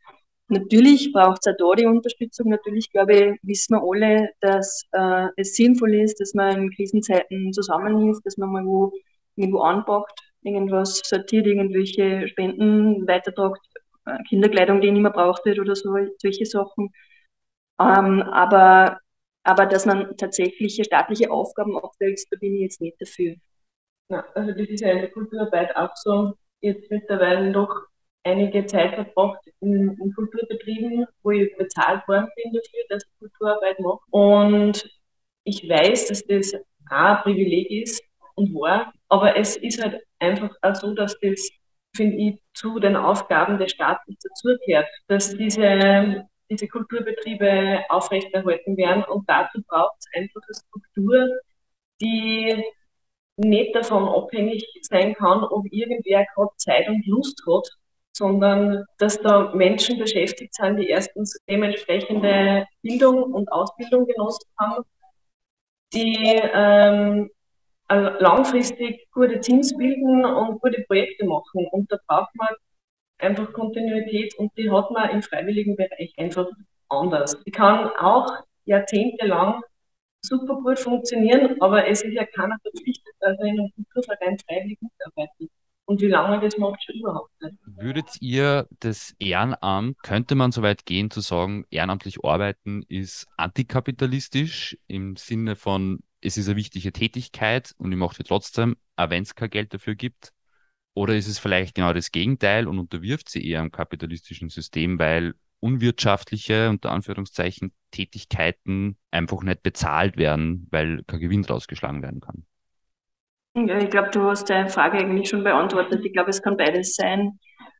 [0.48, 2.50] Natürlich braucht es auch da die Unterstützung.
[2.50, 7.54] Natürlich, glaube ich, wissen wir alle, dass äh, es sinnvoll ist, dass man in Krisenzeiten
[7.54, 8.92] zusammenhilft, dass man mal wo,
[9.36, 13.62] irgendwo anpackt, irgendwas sortiert, irgendwelche Spenden weitertragt,
[14.06, 16.92] äh, Kinderkleidung, die nicht mehr braucht wird oder so, solche Sachen.
[17.80, 19.00] Ähm, aber,
[19.44, 23.36] aber dass man tatsächlich staatliche Aufgaben abwälzt, da bin ich jetzt nicht dafür.
[24.10, 26.34] Ja, also das ist ja in der Kulturarbeit auch so.
[26.60, 27.74] Jetzt mittlerweile noch
[28.24, 33.80] einige Zeit verbracht in, in, Kulturbetrieben, wo ich bezahlt worden bin dafür, dass ich Kulturarbeit
[33.80, 34.00] mache.
[34.12, 34.84] Und
[35.44, 38.04] ich weiß, dass das auch ein Privileg ist
[38.36, 41.50] und war, aber es ist halt einfach auch so, dass das,
[41.96, 49.28] finde ich, zu den Aufgaben des Staates dazugehört, dass diese, diese Kulturbetriebe aufrechterhalten werden und
[49.28, 51.28] dazu braucht es einfach eine Struktur,
[52.02, 52.64] die
[53.38, 57.68] nicht davon abhängig sein kann, ob irgendwer gerade Zeit und Lust hat,
[58.12, 64.84] sondern dass da Menschen beschäftigt sind, die erstens dementsprechende Bildung und Ausbildung genossen haben,
[65.94, 67.30] die ähm,
[67.90, 71.68] langfristig gute Teams bilden und gute Projekte machen.
[71.72, 72.50] Und da braucht man
[73.22, 76.48] einfach Kontinuität und die hat man im freiwilligen Bereich einfach
[76.90, 77.42] anders.
[77.46, 79.62] Die kann auch jahrzehntelang
[80.22, 84.80] super gut funktionieren, aber es ist ja keiner verpflichtet, dass er in einem Kulturverein freiwillig
[84.82, 85.50] mitarbeitet.
[85.86, 87.58] Und wie lange das macht, schon überhaupt nicht.
[87.66, 94.78] Würdet ihr das Ehrenamt, könnte man so weit gehen zu sagen, ehrenamtlich arbeiten ist antikapitalistisch
[94.88, 99.24] im Sinne von, es ist eine wichtige Tätigkeit und ich mache sie trotzdem, auch wenn
[99.24, 100.32] es kein Geld dafür gibt?
[100.94, 105.34] Oder ist es vielleicht genau das Gegenteil und unterwirft sie eher am kapitalistischen System, weil
[105.60, 112.46] unwirtschaftliche, unter Anführungszeichen, Tätigkeiten einfach nicht bezahlt werden, weil kein Gewinn rausgeschlagen werden kann?
[113.54, 116.04] Ja, ich glaube, du hast deine Frage eigentlich schon beantwortet.
[116.06, 117.40] Ich glaube, es kann beides sein.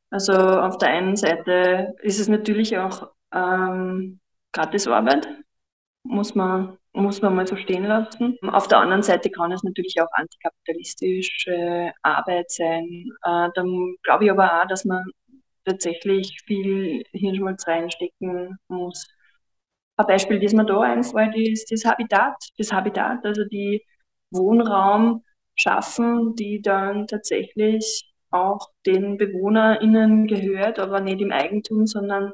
[0.10, 4.20] Also auf der einen Seite ist es natürlich auch ähm,
[4.52, 5.28] Gratisarbeit,
[6.04, 8.38] muss man, muss man mal so stehen lassen.
[8.52, 13.08] Auf der anderen Seite kann es natürlich auch antikapitalistische Arbeit sein.
[13.24, 15.04] Äh, dann glaube ich aber auch, dass man
[15.66, 19.08] tatsächlich viel Hirnschmalz reinstecken muss.
[19.98, 22.36] Ein Beispiel, das mir da einfällt, ist das Habitat.
[22.58, 23.86] Das Habitat, also die
[24.32, 25.24] Wohnraum,
[25.56, 32.32] schaffen, die dann tatsächlich auch den BewohnerInnen gehört, aber nicht im Eigentum, sondern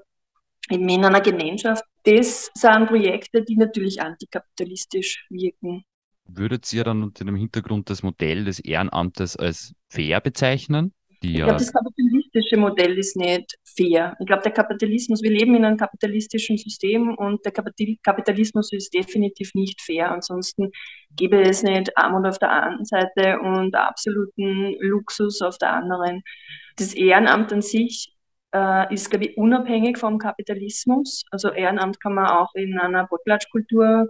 [0.69, 1.83] eben in einer Gemeinschaft.
[2.03, 5.83] Das sind Projekte, die natürlich antikapitalistisch wirken.
[6.25, 10.93] Würdet ihr dann unter dem Hintergrund das Modell des Ehrenamtes als fair bezeichnen?
[11.23, 14.15] Die, ich glaube, das kapitalistische Modell ist nicht fair.
[14.19, 19.55] Ich glaube, der Kapitalismus, wir leben in einem kapitalistischen System und der Kapitalismus ist definitiv
[19.55, 20.11] nicht fair.
[20.11, 20.69] Ansonsten
[21.15, 26.21] gäbe es nicht Armut auf der einen Seite und absoluten Luxus auf der anderen.
[26.75, 28.13] Das Ehrenamt an sich
[28.53, 31.23] äh, ist, glaube ich, unabhängig vom Kapitalismus.
[31.31, 34.09] Also Ehrenamt kann man auch in einer Wortplatzkultur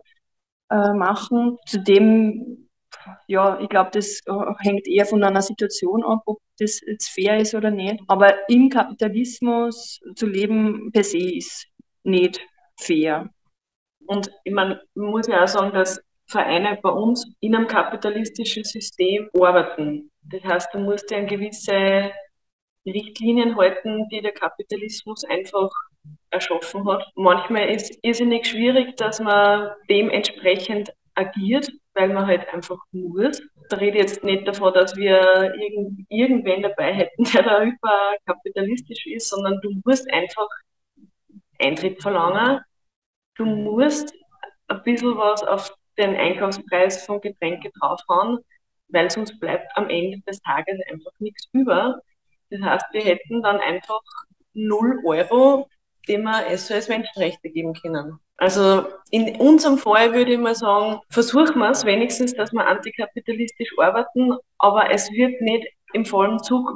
[0.70, 1.58] äh, machen.
[1.66, 2.68] Zudem
[3.28, 7.38] ja, ich glaube, das äh, hängt eher von einer Situation ab, ob das jetzt fair
[7.38, 8.02] ist oder nicht.
[8.08, 11.68] Aber im Kapitalismus zu leben per se ist
[12.04, 12.40] nicht
[12.80, 13.30] fair.
[14.08, 18.64] Und ich meine, man muss ja auch sagen, dass Vereine bei uns in einem kapitalistischen
[18.64, 20.12] System arbeiten.
[20.24, 22.12] Das heißt, du musst dir an gewisse
[22.92, 25.70] Richtlinien halten, die der Kapitalismus einfach
[26.30, 27.06] erschaffen hat.
[27.16, 33.42] Manchmal ist es irrsinnig schwierig, dass man dementsprechend agiert, weil man halt einfach muss.
[33.70, 39.06] Da rede ich jetzt nicht davon, dass wir irgend, irgendwen dabei hätten, der da überkapitalistisch
[39.08, 40.48] ist, sondern du musst einfach
[41.60, 42.62] Eintritt verlangen.
[43.36, 44.14] Du musst
[44.68, 48.40] ein bisschen was auf den Einkaufspreis von Getränke draufhauen,
[48.90, 52.02] weil sonst bleibt am Ende des Tages einfach nichts über.
[52.50, 54.02] Das heißt, wir hätten dann einfach
[54.54, 55.68] 0 Euro,
[56.08, 58.20] die wir SOS Menschenrechte geben können.
[58.38, 63.70] Also in unserem Fall würde ich mal sagen, versuchen wir es wenigstens, dass wir antikapitalistisch
[63.78, 66.70] arbeiten, aber es wird nicht im vollen Zug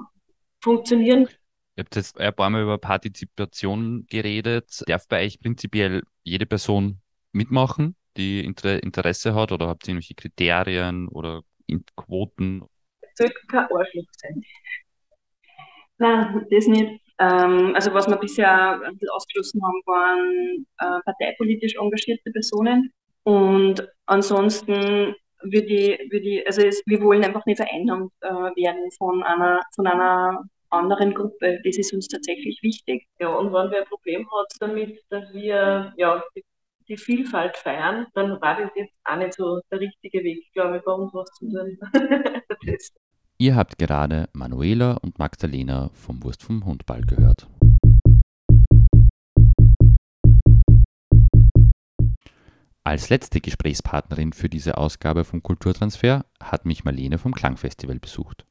[0.62, 1.29] funktionieren.
[1.77, 4.84] Ihr habt jetzt ein paar Mal über Partizipation geredet.
[4.88, 6.99] Darf bei euch prinzipiell jede Person
[7.31, 11.43] mitmachen, die Interesse hat oder habt ihr irgendwelche Kriterien oder
[11.95, 12.63] Quoten?
[13.01, 14.43] Es sollte kein Arschloch sein.
[16.01, 16.99] Nein, das nicht.
[17.19, 22.91] Ähm, also was wir bisher ein bisschen ausgeschlossen haben, waren äh, parteipolitisch engagierte Personen.
[23.23, 28.89] Und ansonsten würde ich, würde ich also es, wir wollen einfach nicht vereinnahmt äh, werden
[28.97, 31.59] von einer, von einer anderen Gruppe.
[31.63, 33.05] Das ist uns tatsächlich wichtig.
[33.19, 36.43] Ja, und wenn wir ein Problem hat damit, dass wir ja, die,
[36.87, 40.83] die Vielfalt feiern, dann war das jetzt auch nicht so der richtige Weg, glaube ich,
[40.83, 41.77] bei uns was zu tun.
[43.41, 47.49] Ihr habt gerade Manuela und Magdalena vom Wurst vom Hundball gehört.
[52.84, 58.45] Als letzte Gesprächspartnerin für diese Ausgabe vom Kulturtransfer hat mich Marlene vom Klangfestival besucht.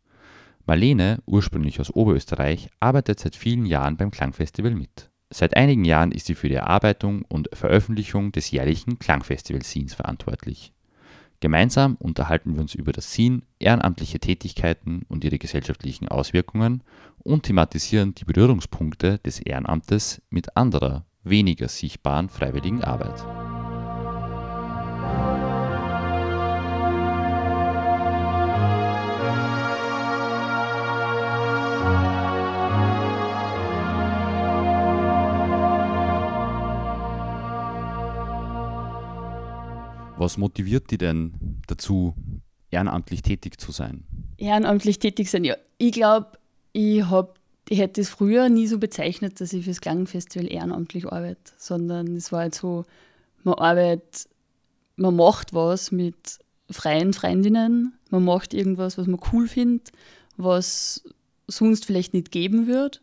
[0.67, 5.13] Marlene, ursprünglich aus Oberösterreich, arbeitet seit vielen Jahren beim Klangfestival mit.
[5.33, 10.73] Seit einigen Jahren ist sie für die Erarbeitung und Veröffentlichung des jährlichen Klangfestival-Scenes verantwortlich.
[11.41, 16.83] Gemeinsam unterhalten wir uns über das Scene, ehrenamtliche Tätigkeiten und ihre gesellschaftlichen Auswirkungen
[17.19, 23.40] und thematisieren die Berührungspunkte des Ehrenamtes mit anderer, weniger sichtbaren freiwilligen Arbeit.
[40.21, 41.33] Was motiviert die denn
[41.67, 42.15] dazu,
[42.71, 44.05] ehrenamtlich tätig zu sein?
[44.37, 45.57] Ehrenamtlich tätig sein, ja.
[45.79, 46.33] Ich glaube,
[46.75, 47.03] ich,
[47.71, 52.33] ich hätte es früher nie so bezeichnet, dass ich fürs Klangfestival ehrenamtlich arbeite, sondern es
[52.33, 52.85] war halt so,
[53.45, 54.29] man arbeitet,
[54.97, 56.39] man macht was mit
[56.71, 59.91] freien Freundinnen, man macht irgendwas, was man cool findet,
[60.37, 61.03] was
[61.47, 63.01] sonst vielleicht nicht geben wird.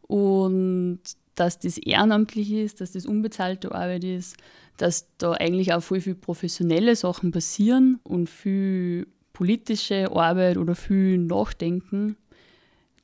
[0.00, 1.00] Und
[1.34, 4.38] dass das ehrenamtlich ist, dass das unbezahlte Arbeit ist,
[4.76, 11.18] dass da eigentlich auch voll viel professionelle Sachen passieren und viel politische Arbeit oder viel
[11.18, 12.16] Nachdenken.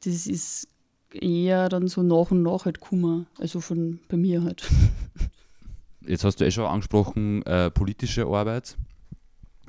[0.04, 0.68] Das ist
[1.12, 4.68] eher dann so nach und nach halt gekommen, also von bei mir halt.
[6.06, 8.76] Jetzt hast du eh schon angesprochen, äh, politische Arbeit.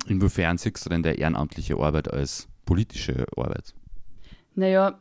[0.06, 3.74] Inwiefern siehst du denn der ehrenamtliche Arbeit als politische Arbeit?
[4.54, 4.98] Naja,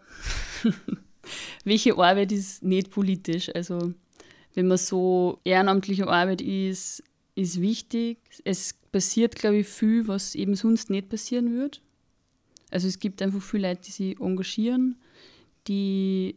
[1.64, 3.50] welche Arbeit ist nicht politisch?
[3.56, 3.94] Also
[4.60, 7.02] wenn man so ehrenamtliche Arbeit ist,
[7.34, 8.18] ist wichtig.
[8.44, 11.78] Es passiert, glaube ich, viel, was eben sonst nicht passieren würde.
[12.70, 14.98] Also es gibt einfach viele Leute, die sich engagieren,
[15.70, 16.36] die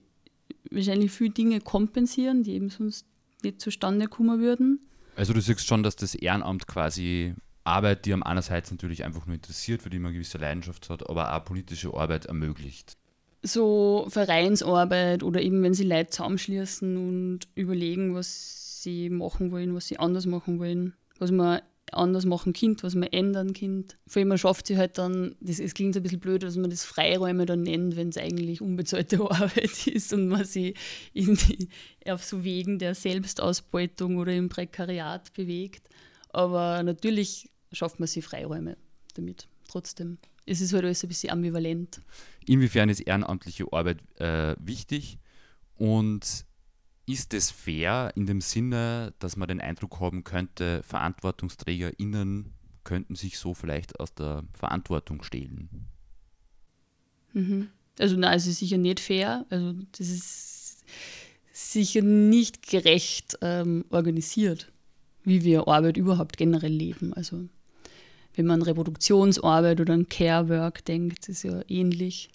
[0.70, 3.06] wahrscheinlich viele Dinge kompensieren, die eben sonst
[3.42, 4.78] nicht zustande kommen würden.
[5.16, 9.34] Also du siehst schon, dass das Ehrenamt quasi Arbeit, die am einerseits natürlich einfach nur
[9.34, 12.96] interessiert, für die man eine gewisse Leidenschaft hat, aber auch politische Arbeit ermöglicht
[13.42, 19.86] so Vereinsarbeit oder eben wenn sie Leute zusammenschließen und überlegen, was sie machen wollen, was
[19.86, 23.96] sie anders machen wollen, was man anders machen Kind, was man ändern Kind.
[24.06, 26.70] Vor allem man schafft sie halt dann, das, es klingt ein bisschen blöd, dass man
[26.70, 30.74] das Freiräume dann nennt, wenn es eigentlich unbezahlte Arbeit ist und man sie
[31.14, 31.68] die,
[32.06, 35.88] auf so Wegen der Selbstausbeutung oder im Prekariat bewegt.
[36.30, 38.76] Aber natürlich schafft man sie Freiräume
[39.14, 42.00] damit, trotzdem es ist halt alles ein bisschen ambivalent.
[42.46, 45.18] Inwiefern ist ehrenamtliche Arbeit äh, wichtig
[45.76, 46.44] und
[47.06, 53.38] ist es fair in dem Sinne, dass man den Eindruck haben könnte, VerantwortungsträgerInnen könnten sich
[53.38, 55.88] so vielleicht aus der Verantwortung stehlen?
[57.32, 57.68] Mhm.
[57.98, 59.46] Also nein, es ist sicher nicht fair.
[59.50, 60.84] Also das ist
[61.52, 64.72] sicher nicht gerecht ähm, organisiert,
[65.24, 67.12] wie wir Arbeit überhaupt generell leben.
[67.12, 67.48] Also
[68.34, 72.30] wenn man an Reproduktionsarbeit oder an Care-Work denkt, ist ja ähnlich.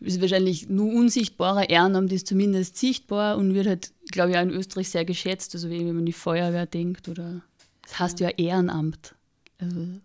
[0.00, 4.50] Ist wahrscheinlich nur unsichtbarer Ehrenamt ist zumindest sichtbar und wird halt, glaube ich, auch in
[4.50, 5.54] Österreich sehr geschätzt.
[5.54, 7.42] Also wenn man an die Feuerwehr denkt oder
[7.82, 9.14] das heißt ja Ehrenamt.
[9.58, 9.76] Also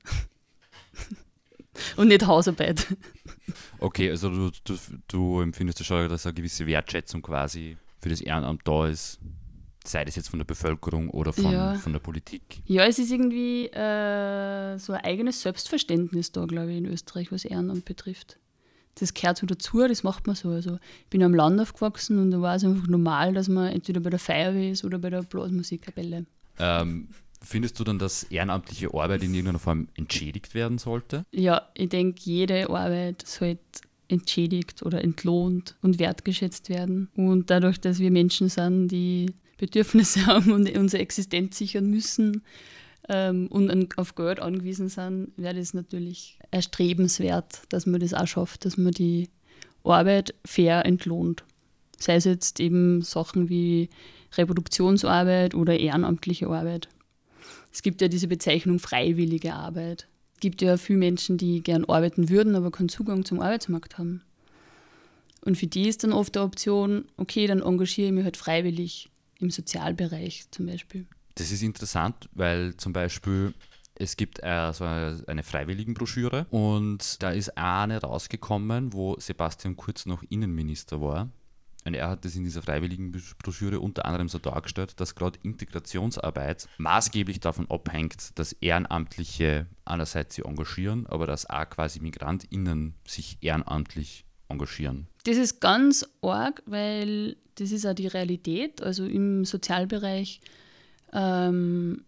[1.96, 2.88] und nicht Hausarbeit.
[3.80, 8.62] Okay, also du, du, du empfindest schon, dass eine gewisse Wertschätzung quasi für das Ehrenamt
[8.66, 9.20] da ist
[9.88, 11.76] sei das jetzt von der Bevölkerung oder von, ja.
[11.76, 12.62] von der Politik.
[12.66, 17.46] Ja, es ist irgendwie äh, so ein eigenes Selbstverständnis da, glaube ich, in Österreich, was
[17.46, 18.38] Ehrenamt betrifft.
[18.96, 20.50] Das gehört so dazu, das macht man so.
[20.50, 24.00] Also, ich bin am Land aufgewachsen und da war es einfach normal, dass man entweder
[24.00, 26.26] bei der Feuerwehr ist oder bei der Blasmusikkapelle.
[26.60, 27.10] Ähm,
[27.42, 31.26] findest du dann, dass ehrenamtliche Arbeit in irgendeiner Form entschädigt werden sollte?
[31.32, 33.60] Ja, ich denke, jede Arbeit sollte
[34.08, 37.10] entschädigt oder entlohnt und wertgeschätzt werden.
[37.16, 42.44] Und dadurch, dass wir Menschen sind, die Bedürfnisse haben und unsere Existenz sichern müssen
[43.10, 48.66] ähm, und auf Geld angewiesen sind, wäre das natürlich erstrebenswert, dass man das auch schafft,
[48.66, 49.30] dass man die
[49.84, 51.44] Arbeit fair entlohnt.
[51.98, 53.90] Sei es jetzt eben Sachen wie
[54.34, 56.90] Reproduktionsarbeit oder ehrenamtliche Arbeit.
[57.72, 60.08] Es gibt ja diese Bezeichnung freiwillige Arbeit.
[60.34, 64.22] Es gibt ja viele Menschen, die gern arbeiten würden, aber keinen Zugang zum Arbeitsmarkt haben.
[65.42, 69.10] Und für die ist dann oft die Option, okay, dann engagiere ich mich halt freiwillig
[69.40, 71.08] im Sozialbereich zum Beispiel.
[71.36, 73.54] Das ist interessant, weil zum Beispiel
[73.98, 80.22] Es gibt äh, so eine Freiwilligenbroschüre und da ist eine rausgekommen, wo Sebastian Kurz noch
[80.30, 81.30] Innenminister war.
[81.86, 87.40] Und er hat das in dieser Freiwilligenbroschüre unter anderem so dargestellt, dass gerade Integrationsarbeit maßgeblich
[87.40, 95.08] davon abhängt, dass Ehrenamtliche einerseits sich engagieren, aber dass auch quasi MigrantInnen sich ehrenamtlich engagieren.
[95.26, 98.84] Das ist ganz arg, weil das ist auch die Realität.
[98.84, 100.40] Also im Sozialbereich,
[101.14, 102.04] ähm,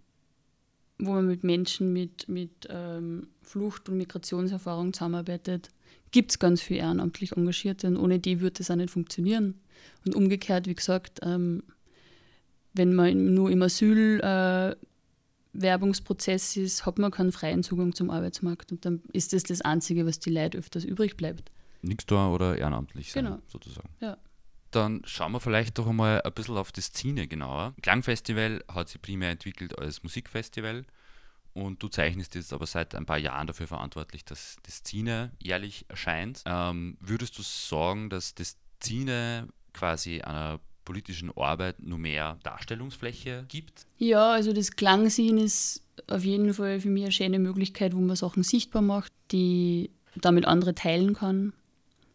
[1.00, 5.72] wo man mit Menschen mit, mit ähm, Flucht- und Migrationserfahrung zusammenarbeitet,
[6.12, 9.56] gibt es ganz viel ehrenamtlich Engagierte und ohne die würde das auch nicht funktionieren.
[10.06, 11.64] Und umgekehrt, wie gesagt, ähm,
[12.74, 18.86] wenn man nur im Asylwerbungsprozess äh, ist, hat man keinen freien Zugang zum Arbeitsmarkt und
[18.86, 21.50] dann ist das das Einzige, was die Leute öfters übrig bleibt.
[21.82, 23.40] Nichts da oder ehrenamtlich sein, Genau.
[23.48, 23.90] sozusagen.
[24.00, 24.18] Ja.
[24.72, 27.74] Dann schauen wir vielleicht doch einmal ein bisschen auf die Szene genauer.
[27.82, 30.86] Klangfestival hat sich primär entwickelt als Musikfestival
[31.54, 35.86] und du zeichnest jetzt aber seit ein paar Jahren dafür verantwortlich, dass das Szene jährlich
[35.88, 36.44] erscheint.
[36.46, 43.86] Ähm, würdest du sagen, dass das Szene quasi einer politischen Arbeit nur mehr Darstellungsfläche gibt?
[43.98, 48.16] Ja, also das Klangsehen ist auf jeden Fall für mich eine schöne Möglichkeit, wo man
[48.16, 51.54] Sachen sichtbar macht, die damit andere teilen kann.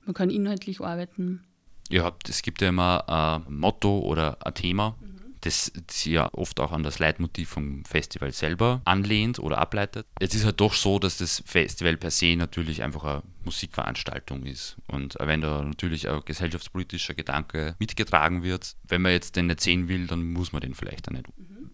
[0.05, 1.45] Man kann inhaltlich arbeiten.
[1.91, 4.97] Ihr habt, es gibt ja immer ein Motto oder ein Thema,
[5.43, 10.07] das sich ja oft auch an das Leitmotiv vom Festival selber anlehnt oder ableitet.
[10.21, 14.77] Es ist halt doch so, dass das Festival per se natürlich einfach eine Musikveranstaltung ist.
[14.87, 19.89] Und wenn da natürlich ein gesellschaftspolitischer Gedanke mitgetragen wird, wenn man jetzt den nicht sehen
[19.89, 21.27] will, dann muss man den vielleicht auch nicht.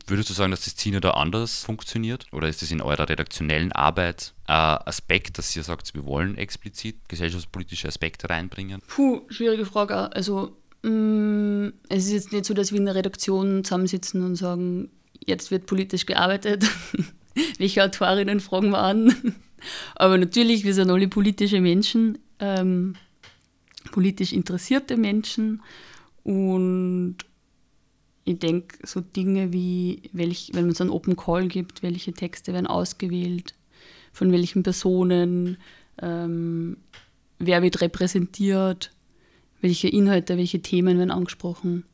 [0.08, 2.26] Würdest du sagen, dass das Cine da anders funktioniert?
[2.32, 6.96] Oder ist das in eurer redaktionellen Arbeit ein Aspekt, dass ihr sagt, wir wollen explizit
[7.08, 8.80] gesellschaftspolitische Aspekte reinbringen?
[8.86, 10.10] Puh, schwierige Frage.
[10.14, 14.90] Also, mh, es ist jetzt nicht so, dass wir in der Redaktion zusammensitzen und sagen,
[15.26, 16.64] jetzt wird politisch gearbeitet.
[17.58, 19.14] Welche Autorinnen fragen wir an?
[19.94, 22.94] Aber natürlich, wir sind alle politische Menschen, ähm,
[23.92, 25.62] politisch interessierte Menschen
[26.24, 27.16] und
[28.28, 32.66] ich denke, so Dinge wie, welch, wenn es einen Open Call gibt, welche Texte werden
[32.66, 33.54] ausgewählt,
[34.12, 35.56] von welchen Personen,
[36.00, 36.76] ähm,
[37.38, 38.90] wer wird repräsentiert,
[39.60, 41.84] welche Inhalte, welche Themen werden angesprochen.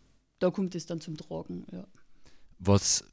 [0.41, 1.67] Da kommt es dann zum Tragen.
[1.73, 1.87] Ja.
[2.59, 3.05] Was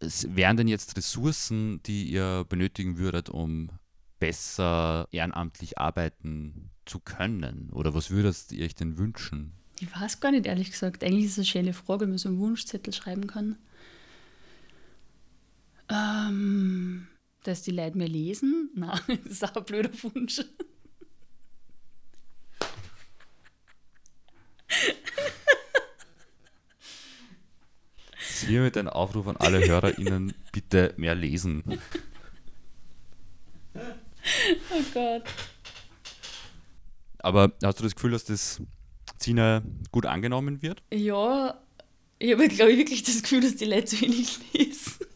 [0.00, 3.70] wären denn jetzt Ressourcen, die ihr benötigen würdet, um
[4.18, 7.70] besser ehrenamtlich arbeiten zu können?
[7.72, 9.52] Oder was würdet ihr euch denn wünschen?
[9.80, 11.04] Ich weiß gar nicht, ehrlich gesagt.
[11.04, 13.58] Eigentlich ist es eine schöne Frage, wenn man so einen Wunschzettel schreiben kann.
[15.88, 17.06] Ähm,
[17.42, 18.70] dass die Leute mehr lesen?
[18.74, 20.40] Nein, das ist auch ein blöder Wunsch.
[28.46, 31.64] Hiermit ein Aufruf an alle HörerInnen, bitte mehr lesen.
[33.74, 35.22] Oh Gott.
[37.18, 38.60] Aber hast du das Gefühl, dass das
[39.18, 39.62] Cine
[39.92, 40.82] gut angenommen wird?
[40.92, 41.60] Ja,
[42.18, 45.06] ich habe, glaube ich, wirklich das Gefühl, dass die Leute zu wenig lesen.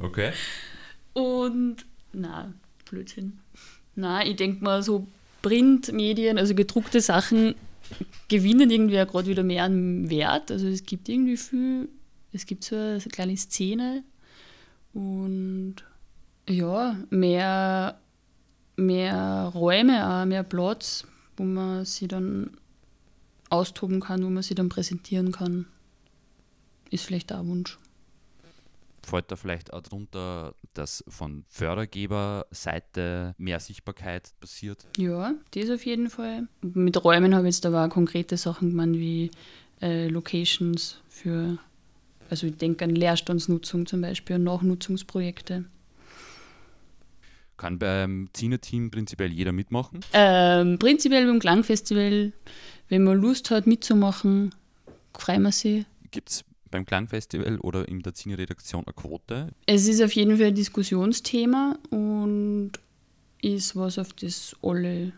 [0.00, 0.32] Okay.
[1.12, 2.52] Und, na,
[2.88, 3.40] Blödsinn.
[3.96, 5.06] Na, ich denke mal, so
[5.42, 7.54] Printmedien, also gedruckte Sachen,
[8.28, 10.50] gewinnen irgendwie auch gerade wieder mehr an Wert.
[10.50, 11.88] Also es gibt irgendwie viel,
[12.32, 14.04] es gibt so eine kleine Szene
[14.92, 15.76] und
[16.48, 18.00] ja, mehr,
[18.78, 21.06] mehr Räume, auch mehr Platz,
[21.36, 22.56] wo man sie dann
[23.50, 25.66] austoben kann, wo man sie dann präsentieren kann.
[26.90, 27.78] Ist vielleicht auch ein Wunsch.
[29.02, 34.86] Fällt da vielleicht auch drunter, dass von Fördergeberseite mehr Sichtbarkeit passiert?
[34.98, 36.46] Ja, das auf jeden Fall.
[36.60, 39.30] Mit Räumen habe ich jetzt aber auch konkrete Sachen gemeint wie
[39.80, 41.58] äh, Locations für,
[42.28, 45.64] also ich denke an Leerstandsnutzung zum Beispiel und Nachnutzungsprojekte.
[47.58, 50.00] Kann beim Cine-Team prinzipiell jeder mitmachen?
[50.12, 52.32] Ähm, prinzipiell beim Klangfestival,
[52.88, 54.54] wenn man Lust hat mitzumachen,
[55.12, 55.84] freuen wir sich.
[56.10, 59.48] Gibt es beim Klangfestival oder in der Cine-Redaktion eine Quote?
[59.66, 62.72] Es ist auf jeden Fall ein Diskussionsthema und
[63.42, 65.12] ist was, auf das alle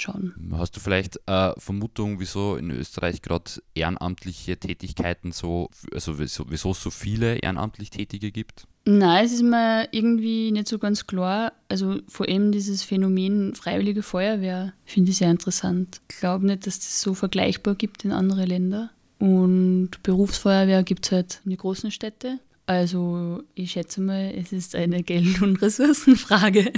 [0.00, 0.34] schauen.
[0.52, 6.72] Hast du vielleicht eine Vermutung, wieso in Österreich gerade ehrenamtliche Tätigkeiten so, also wieso, wieso
[6.72, 8.66] es so viele ehrenamtlich Tätige gibt?
[8.86, 11.52] Nein, es ist mir irgendwie nicht so ganz klar.
[11.68, 16.00] Also vor allem dieses Phänomen Freiwillige Feuerwehr finde ich sehr interessant.
[16.10, 18.90] Ich glaube nicht, dass das so vergleichbar gibt in anderen Ländern.
[19.18, 22.40] Und Berufsfeuerwehr gibt es halt in den großen Städten.
[22.64, 26.72] Also ich schätze mal, es ist eine Geld- und Ressourcenfrage.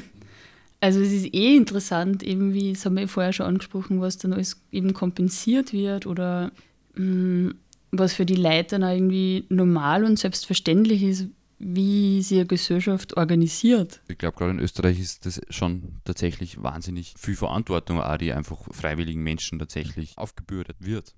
[0.83, 4.33] Also es ist eh interessant, eben wie, das haben wir vorher schon angesprochen, was dann
[4.33, 6.51] alles eben kompensiert wird oder
[6.97, 7.55] mh,
[7.93, 11.27] was für die Leute dann auch irgendwie normal und selbstverständlich ist,
[11.61, 14.01] wie sie eine Gesellschaft organisiert.
[14.09, 18.59] Ich glaube, gerade in Österreich ist das schon tatsächlich wahnsinnig viel Verantwortung, auch die einfach
[18.73, 21.15] freiwilligen Menschen tatsächlich aufgebürdet wird.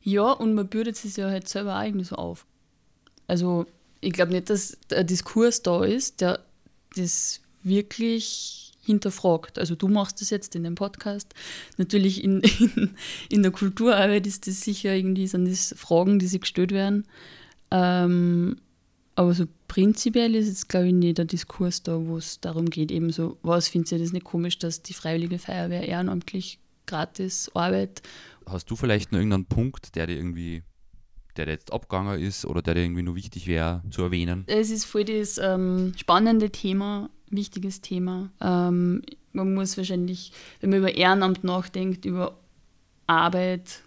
[0.00, 2.46] Ja, und man bürdet sich ja halt selber auch irgendwie so auf.
[3.26, 3.66] Also,
[4.00, 6.38] ich glaube nicht, dass ein Diskurs da ist, der
[6.94, 9.58] das wirklich hinterfragt.
[9.58, 11.34] Also du machst das jetzt in dem Podcast.
[11.76, 12.90] Natürlich in, in,
[13.30, 17.06] in der Kulturarbeit ist das sicher irgendwie, sind das Fragen, die sich gestellt werden.
[17.70, 18.56] Ähm,
[19.14, 22.92] aber so prinzipiell ist jetzt, glaube ich, nicht der Diskurs da, wo es darum geht,
[22.92, 28.02] eben so, was findet ihr das nicht komisch, dass die Freiwillige Feuerwehr ehrenamtlich gratis arbeitet?
[28.46, 30.62] Hast du vielleicht noch irgendeinen Punkt, der dir irgendwie,
[31.38, 34.44] der jetzt abgegangen ist oder der irgendwie nur wichtig wäre zu erwähnen?
[34.46, 38.30] Es ist voll das ähm, spannende Thema, wichtiges Thema.
[38.40, 42.36] Ähm, man muss wahrscheinlich, wenn man über Ehrenamt nachdenkt, über
[43.06, 43.82] Arbeit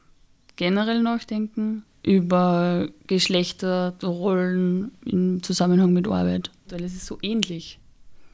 [0.56, 6.52] generell nachdenken über Geschlechterrollen im Zusammenhang mit Arbeit.
[6.70, 7.80] Weil es ist so ähnlich.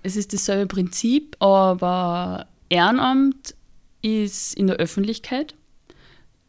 [0.03, 3.55] Es ist dasselbe Prinzip, aber Ehrenamt
[4.01, 5.53] ist in der Öffentlichkeit.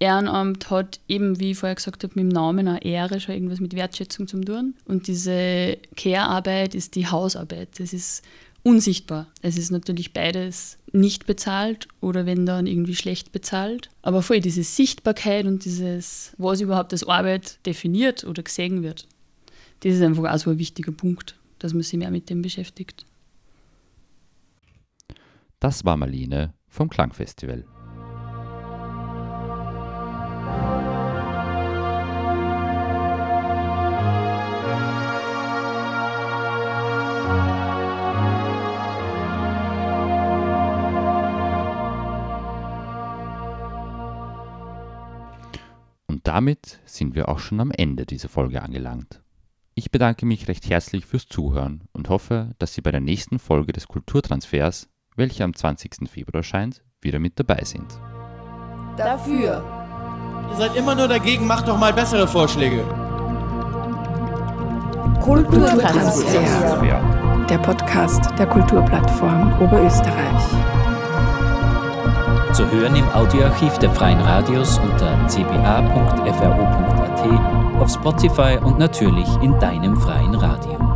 [0.01, 3.61] Ehrenamt hat eben, wie ich vorher gesagt habe, mit dem Namen eine Ehre, schon irgendwas
[3.61, 4.75] mit Wertschätzung zu tun.
[4.85, 7.81] Und diese Care-Arbeit ist die Hausarbeit.
[7.81, 8.23] Das ist
[8.63, 9.27] unsichtbar.
[9.43, 13.91] Es ist natürlich beides nicht bezahlt oder wenn dann irgendwie schlecht bezahlt.
[14.03, 19.09] Aber voll diese Sichtbarkeit und dieses, was überhaupt als Arbeit definiert oder gesehen wird,
[19.81, 23.05] das ist einfach auch so ein wichtiger Punkt, dass man sich mehr mit dem beschäftigt.
[25.61, 27.65] Das war Marlene vom Klangfestival.
[46.49, 49.21] Damit sind wir auch schon am Ende dieser Folge angelangt.
[49.75, 53.73] Ich bedanke mich recht herzlich fürs Zuhören und hoffe, dass Sie bei der nächsten Folge
[53.73, 56.09] des Kulturtransfers, welche am 20.
[56.09, 58.01] Februar erscheint, wieder mit dabei sind.
[58.97, 59.63] Dafür.
[60.51, 62.83] Ihr seid immer nur dagegen, macht doch mal bessere Vorschläge.
[65.21, 67.45] Kulturtransfer.
[67.51, 70.88] Der Podcast der Kulturplattform Oberösterreich.
[72.53, 76.21] Zu hören im Audioarchiv der Freien Radios unter cba.fro.at,
[77.81, 80.88] auf Spotify und natürlich in deinem freien Radio.